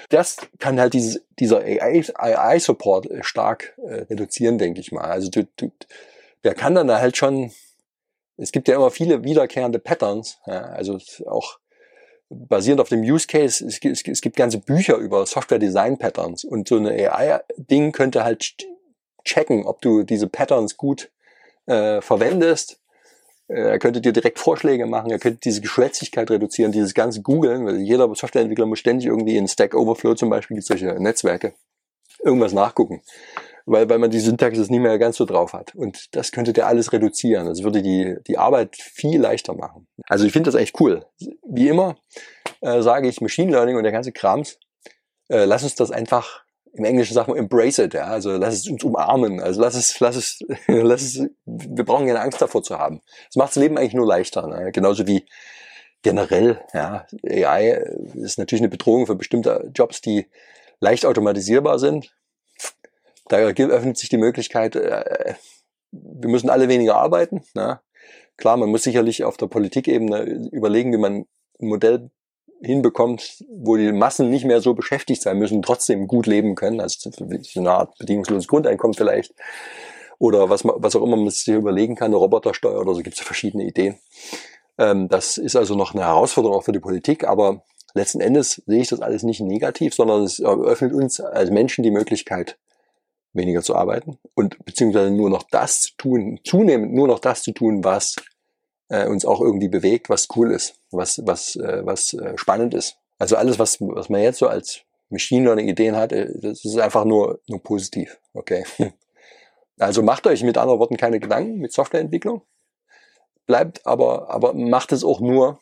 Das 0.08 0.38
kann 0.58 0.80
halt 0.80 0.94
dieses, 0.94 1.22
dieser 1.38 1.62
AI-Support 1.62 3.08
AI 3.08 3.22
stark 3.22 3.78
äh, 3.86 4.02
reduzieren, 4.10 4.58
denke 4.58 4.80
ich 4.80 4.90
mal. 4.90 5.04
Also 5.04 5.30
du, 5.30 5.46
du, 5.56 5.70
der 6.42 6.54
kann 6.54 6.74
dann 6.74 6.88
da 6.88 6.98
halt 6.98 7.16
schon, 7.16 7.52
es 8.36 8.50
gibt 8.50 8.66
ja 8.66 8.74
immer 8.74 8.90
viele 8.90 9.22
wiederkehrende 9.22 9.78
Patterns, 9.78 10.38
ja, 10.46 10.62
also 10.62 10.98
auch 11.26 11.58
basierend 12.48 12.80
auf 12.80 12.88
dem 12.88 13.00
Use 13.00 13.26
Case, 13.26 13.64
es 13.66 13.80
gibt, 13.80 14.08
es 14.08 14.20
gibt 14.20 14.36
ganze 14.36 14.58
Bücher 14.58 14.96
über 14.96 15.26
Software 15.26 15.58
Design 15.58 15.98
Patterns 15.98 16.44
und 16.44 16.68
so 16.68 16.76
eine 16.76 16.90
AI-Ding 16.90 17.92
könnte 17.92 18.24
halt 18.24 18.54
checken, 19.24 19.64
ob 19.66 19.80
du 19.80 20.02
diese 20.02 20.28
Patterns 20.28 20.76
gut 20.76 21.10
äh, 21.66 22.00
verwendest. 22.00 22.78
Äh, 23.48 23.54
er 23.54 23.78
könnte 23.78 24.00
dir 24.00 24.12
direkt 24.12 24.38
Vorschläge 24.38 24.86
machen, 24.86 25.10
er 25.10 25.18
könnte 25.18 25.40
diese 25.42 25.60
Geschwätzigkeit 25.60 26.30
reduzieren, 26.30 26.72
dieses 26.72 26.94
ganze 26.94 27.22
Googlen, 27.22 27.64
weil 27.66 27.76
jeder 27.78 28.12
Softwareentwickler 28.14 28.66
muss 28.66 28.78
ständig 28.78 29.06
irgendwie 29.06 29.36
in 29.36 29.48
Stack 29.48 29.74
Overflow 29.74 30.14
zum 30.14 30.30
Beispiel, 30.30 30.56
gibt 30.56 30.66
solche 30.66 30.86
Netzwerke, 31.00 31.54
irgendwas 32.22 32.52
nachgucken 32.52 33.02
weil, 33.66 33.88
weil 33.88 33.98
man 33.98 34.10
die 34.10 34.20
Syntaxis 34.20 34.70
nicht 34.70 34.80
mehr 34.80 34.98
ganz 34.98 35.16
so 35.16 35.24
drauf 35.24 35.52
hat. 35.52 35.74
Und 35.74 36.14
das 36.14 36.32
könnte 36.32 36.52
der 36.52 36.66
alles 36.66 36.92
reduzieren. 36.92 37.46
Das 37.46 37.62
würde 37.62 37.82
die, 37.82 38.16
die 38.26 38.38
Arbeit 38.38 38.76
viel 38.76 39.20
leichter 39.20 39.54
machen. 39.54 39.86
Also 40.08 40.26
ich 40.26 40.32
finde 40.32 40.50
das 40.50 40.60
echt 40.60 40.80
cool. 40.80 41.04
Wie 41.48 41.68
immer 41.68 41.96
äh, 42.60 42.82
sage 42.82 43.08
ich 43.08 43.20
Machine 43.20 43.50
Learning 43.50 43.76
und 43.76 43.84
der 43.84 43.92
ganze 43.92 44.12
Krams, 44.12 44.58
äh, 45.28 45.44
lass 45.44 45.62
uns 45.62 45.74
das 45.74 45.90
einfach 45.90 46.44
im 46.74 46.84
Englischen 46.84 47.14
sagen 47.14 47.32
wir 47.32 47.38
embrace 47.38 47.78
it, 47.78 47.94
ja. 47.94 48.06
Also 48.06 48.32
lass 48.36 48.54
es 48.54 48.68
uns 48.68 48.82
umarmen. 48.82 49.40
Also 49.40 49.60
lass 49.60 49.74
es, 49.74 49.98
lass 50.00 50.16
es, 50.16 50.40
lass 50.66 51.02
es, 51.02 51.22
wir 51.44 51.84
brauchen 51.84 52.06
keine 52.06 52.20
Angst 52.20 52.42
davor 52.42 52.62
zu 52.62 52.78
haben. 52.78 53.00
Es 53.30 53.36
macht 53.36 53.50
das 53.50 53.56
Leben 53.56 53.78
eigentlich 53.78 53.94
nur 53.94 54.06
leichter. 54.06 54.46
Ne? 54.48 54.72
Genauso 54.72 55.06
wie 55.06 55.24
generell, 56.02 56.60
ja, 56.74 57.06
AI 57.24 57.82
ist 58.14 58.38
natürlich 58.38 58.60
eine 58.60 58.68
Bedrohung 58.68 59.06
für 59.06 59.14
bestimmte 59.14 59.70
Jobs, 59.74 60.00
die 60.00 60.26
leicht 60.80 61.06
automatisierbar 61.06 61.78
sind. 61.78 62.14
Da 63.28 63.38
öffnet 63.38 63.96
sich 63.96 64.08
die 64.08 64.18
Möglichkeit, 64.18 64.76
äh, 64.76 65.34
wir 65.90 66.28
müssen 66.28 66.50
alle 66.50 66.68
weniger 66.68 66.96
arbeiten. 66.96 67.42
Ne? 67.54 67.80
Klar, 68.36 68.56
man 68.56 68.68
muss 68.68 68.82
sicherlich 68.82 69.24
auf 69.24 69.36
der 69.36 69.46
Politikebene 69.46 70.22
überlegen, 70.52 70.92
wie 70.92 70.98
man 70.98 71.26
ein 71.60 71.68
Modell 71.68 72.10
hinbekommt, 72.62 73.44
wo 73.48 73.76
die 73.76 73.92
Massen 73.92 74.30
nicht 74.30 74.44
mehr 74.44 74.60
so 74.60 74.74
beschäftigt 74.74 75.22
sein 75.22 75.38
müssen, 75.38 75.62
trotzdem 75.62 76.06
gut 76.06 76.26
leben 76.26 76.54
können. 76.54 76.80
Also 76.80 77.10
so 77.10 77.60
eine 77.60 77.70
Art 77.70 77.96
bedingungsloses 77.98 78.48
Grundeinkommen 78.48 78.94
vielleicht. 78.94 79.34
Oder 80.18 80.48
was, 80.48 80.64
man, 80.64 80.76
was 80.78 80.96
auch 80.96 81.02
immer 81.02 81.16
man 81.16 81.30
sich 81.30 81.48
überlegen 81.48 81.96
kann, 81.96 82.06
eine 82.06 82.16
Robotersteuer 82.16 82.80
oder 82.80 82.94
so, 82.94 83.02
gibt 83.02 83.16
es 83.16 83.22
verschiedene 83.22 83.64
Ideen. 83.64 83.98
Ähm, 84.78 85.08
das 85.08 85.38
ist 85.38 85.56
also 85.56 85.74
noch 85.74 85.94
eine 85.94 86.04
Herausforderung 86.04 86.56
auch 86.56 86.64
für 86.64 86.72
die 86.72 86.80
Politik, 86.80 87.24
aber 87.24 87.62
letzten 87.94 88.20
Endes 88.20 88.62
sehe 88.66 88.80
ich 88.80 88.88
das 88.88 89.00
alles 89.00 89.22
nicht 89.22 89.40
negativ, 89.40 89.94
sondern 89.94 90.22
es 90.22 90.38
eröffnet 90.38 90.92
uns 90.92 91.20
als 91.20 91.50
Menschen 91.50 91.82
die 91.82 91.90
Möglichkeit, 91.90 92.58
weniger 93.34 93.62
zu 93.62 93.74
arbeiten 93.74 94.18
und 94.34 94.64
beziehungsweise 94.64 95.10
nur 95.10 95.28
noch 95.28 95.42
das 95.50 95.82
zu 95.82 95.96
tun, 95.98 96.40
zunehmend 96.44 96.94
nur 96.94 97.08
noch 97.08 97.18
das 97.18 97.42
zu 97.42 97.52
tun, 97.52 97.84
was 97.84 98.16
äh, 98.88 99.06
uns 99.06 99.24
auch 99.24 99.40
irgendwie 99.40 99.68
bewegt, 99.68 100.08
was 100.08 100.28
cool 100.36 100.52
ist, 100.52 100.76
was, 100.90 101.20
was, 101.24 101.56
äh, 101.56 101.84
was 101.84 102.14
äh, 102.14 102.36
spannend 102.36 102.74
ist. 102.74 102.96
Also 103.18 103.36
alles, 103.36 103.58
was, 103.58 103.80
was 103.80 104.08
man 104.08 104.22
jetzt 104.22 104.38
so 104.38 104.46
als 104.46 104.82
Machine 105.10 105.44
Learning 105.44 105.68
Ideen 105.68 105.96
hat, 105.96 106.12
äh, 106.12 106.28
das 106.40 106.64
ist 106.64 106.78
einfach 106.78 107.04
nur, 107.04 107.40
nur 107.48 107.62
positiv. 107.62 108.18
Okay. 108.32 108.64
Also 109.76 110.04
macht 110.04 110.24
euch 110.28 110.44
mit 110.44 110.56
anderen 110.56 110.78
Worten 110.78 110.96
keine 110.96 111.18
Gedanken 111.18 111.58
mit 111.58 111.72
Softwareentwicklung. 111.72 112.42
Bleibt 113.44 113.84
aber, 113.84 114.30
aber 114.30 114.54
macht 114.54 114.92
es 114.92 115.02
auch 115.02 115.18
nur, 115.18 115.58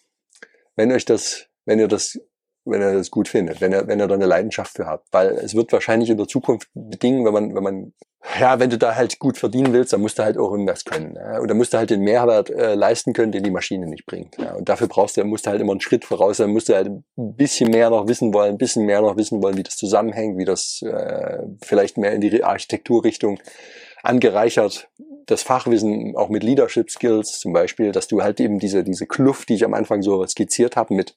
wenn 0.77 0.93
euch 0.93 1.07
das, 1.07 1.47
wenn 1.65 1.79
ihr 1.79 1.89
das 1.89 2.21
wenn 2.65 2.81
er 2.81 2.95
das 2.95 3.11
gut 3.11 3.29
findet, 3.29 3.61
wenn 3.61 3.73
er, 3.73 3.87
wenn 3.89 4.01
er 4.01 4.09
da 4.09 4.15
eine 4.15 4.27
Leidenschaft 4.27 4.77
für 4.77 4.87
hat. 4.87 5.03
Weil 5.11 5.31
es 5.31 5.55
wird 5.55 5.73
wahrscheinlich 5.73 6.11
in 6.11 6.17
der 6.17 6.29
Zukunft 6.29 6.69
bedingen, 6.75 7.25
wenn 7.25 7.33
man, 7.33 7.55
wenn 7.55 7.63
man, 7.63 7.93
ja, 8.39 8.61
wenn 8.61 8.71
du 8.71 8.79
da 8.79 8.95
halt 8.95 9.19
gut 9.19 9.37
verdienen 9.37 9.73
willst, 9.73 9.93
dann 9.93 10.01
musst 10.01 10.19
du 10.19 10.23
halt 10.23 10.39
auch 10.39 10.53
irgendwas 10.53 10.85
können. 10.85 11.17
Ja? 11.17 11.41
Und 11.41 11.49
dann 11.49 11.57
musst 11.57 11.73
du 11.73 11.79
halt 11.79 11.91
den 11.91 12.03
Mehrwert 12.03 12.51
äh, 12.51 12.75
leisten 12.75 13.13
können, 13.13 13.33
den 13.33 13.43
die 13.43 13.51
Maschine 13.51 13.87
nicht 13.87 14.07
bringt. 14.07 14.37
Ja? 14.39 14.55
Und 14.55 14.69
dafür 14.69 14.87
brauchst 14.87 15.17
du, 15.17 15.25
musst 15.25 15.47
du 15.47 15.51
halt 15.51 15.61
immer 15.61 15.73
einen 15.73 15.81
Schritt 15.81 16.05
voraus 16.05 16.37
sein, 16.37 16.51
musst 16.51 16.69
du 16.69 16.75
halt 16.75 16.87
ein 16.87 17.05
bisschen 17.17 17.71
mehr 17.71 17.91
noch 17.91 18.07
wissen 18.07 18.33
wollen, 18.33 18.53
ein 18.53 18.59
bisschen 18.59 18.87
mehr 18.87 19.01
noch 19.01 19.17
wissen 19.17 19.43
wollen, 19.43 19.57
wie 19.57 19.65
das 19.65 19.77
zusammenhängt, 19.77 20.39
wie 20.39 20.45
das 20.45 20.83
äh, 20.83 21.39
vielleicht 21.63 21.99
mehr 21.99 22.13
in 22.13 22.21
die 22.21 22.45
Architekturrichtung 22.45 23.41
angereichert 24.03 24.89
das 25.27 25.43
Fachwissen 25.43 26.17
auch 26.17 26.29
mit 26.29 26.43
Leadership 26.43 26.91
Skills 26.91 27.39
zum 27.39 27.53
Beispiel, 27.53 27.93
dass 27.93 28.09
du 28.09 28.23
halt 28.23 28.41
eben 28.41 28.59
diese, 28.59 28.85
diese 28.85 29.07
Kluft, 29.07 29.49
die 29.49 29.55
ich 29.55 29.65
am 29.65 29.75
Anfang 29.75 30.03
so 30.03 30.27
skizziert 30.27 30.77
habe, 30.77 30.95
mit 30.95 31.17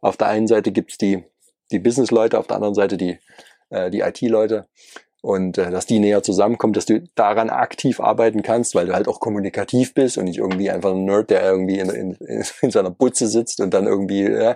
auf 0.00 0.16
der 0.16 0.28
einen 0.28 0.46
Seite 0.46 0.72
gibt's 0.72 0.98
die, 0.98 1.24
die 1.70 1.78
Business-Leute, 1.78 2.38
auf 2.38 2.46
der 2.46 2.56
anderen 2.56 2.74
Seite 2.74 2.96
die, 2.96 3.18
äh, 3.70 3.90
die 3.90 4.00
IT-Leute 4.00 4.66
und 5.24 5.56
äh, 5.56 5.70
dass 5.70 5.86
die 5.86 6.00
näher 6.00 6.22
zusammenkommen, 6.22 6.74
dass 6.74 6.84
du 6.84 7.00
daran 7.14 7.48
aktiv 7.48 7.98
arbeiten 8.00 8.42
kannst, 8.42 8.74
weil 8.74 8.86
du 8.86 8.92
halt 8.92 9.08
auch 9.08 9.20
kommunikativ 9.20 9.94
bist 9.94 10.18
und 10.18 10.24
nicht 10.24 10.38
irgendwie 10.38 10.70
einfach 10.70 10.90
ein 10.90 11.06
Nerd, 11.06 11.30
der 11.30 11.42
irgendwie 11.44 11.78
in, 11.78 11.88
in, 11.88 12.16
in 12.60 12.70
seiner 12.70 12.90
Butze 12.90 13.26
sitzt 13.26 13.60
und 13.60 13.72
dann 13.72 13.86
irgendwie 13.86 14.24
äh, 14.24 14.54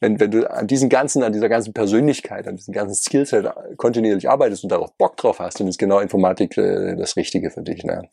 wenn, 0.00 0.18
wenn 0.18 0.30
du 0.30 0.50
an 0.50 0.66
diesen 0.66 0.88
ganzen, 0.88 1.22
an 1.22 1.32
dieser 1.32 1.48
ganzen 1.48 1.72
Persönlichkeit, 1.72 2.48
an 2.48 2.56
diesem 2.56 2.72
ganzen 2.72 2.94
Skillset 2.94 3.46
kontinuierlich 3.76 4.28
arbeitest 4.28 4.64
und 4.64 4.72
darauf 4.72 4.92
Bock 4.94 5.16
drauf 5.16 5.38
hast, 5.38 5.60
dann 5.60 5.68
ist 5.68 5.78
genau 5.78 6.00
Informatik 6.00 6.56
äh, 6.56 6.96
das 6.96 7.16
Richtige 7.16 7.50
für 7.50 7.62
dich. 7.62 7.84
Ne? 7.84 8.08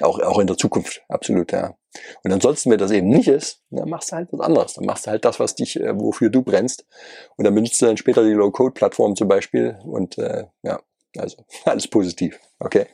Auch, 0.00 0.20
auch 0.20 0.38
in 0.38 0.46
der 0.46 0.56
Zukunft, 0.56 1.02
absolut, 1.08 1.52
ja. 1.52 1.74
Und 2.22 2.32
ansonsten, 2.32 2.70
wenn 2.70 2.78
das 2.78 2.90
eben 2.90 3.08
nicht 3.08 3.28
ist, 3.28 3.60
dann 3.70 3.90
machst 3.90 4.12
du 4.12 4.16
halt 4.16 4.28
was 4.32 4.40
anderes. 4.40 4.74
Dann 4.74 4.86
machst 4.86 5.06
du 5.06 5.10
halt 5.10 5.24
das, 5.24 5.38
was 5.38 5.54
dich, 5.54 5.78
äh, 5.78 5.94
wofür 5.94 6.30
du 6.30 6.42
brennst. 6.42 6.86
Und 7.36 7.44
dann 7.44 7.54
benutzt 7.54 7.80
du 7.82 7.86
dann 7.86 7.98
später 7.98 8.24
die 8.24 8.32
Low-Code-Plattform 8.32 9.14
zum 9.14 9.28
Beispiel. 9.28 9.78
Und 9.84 10.16
äh, 10.16 10.44
ja, 10.62 10.80
also 11.18 11.44
alles 11.64 11.88
positiv. 11.88 12.40
Okay. 12.58 12.86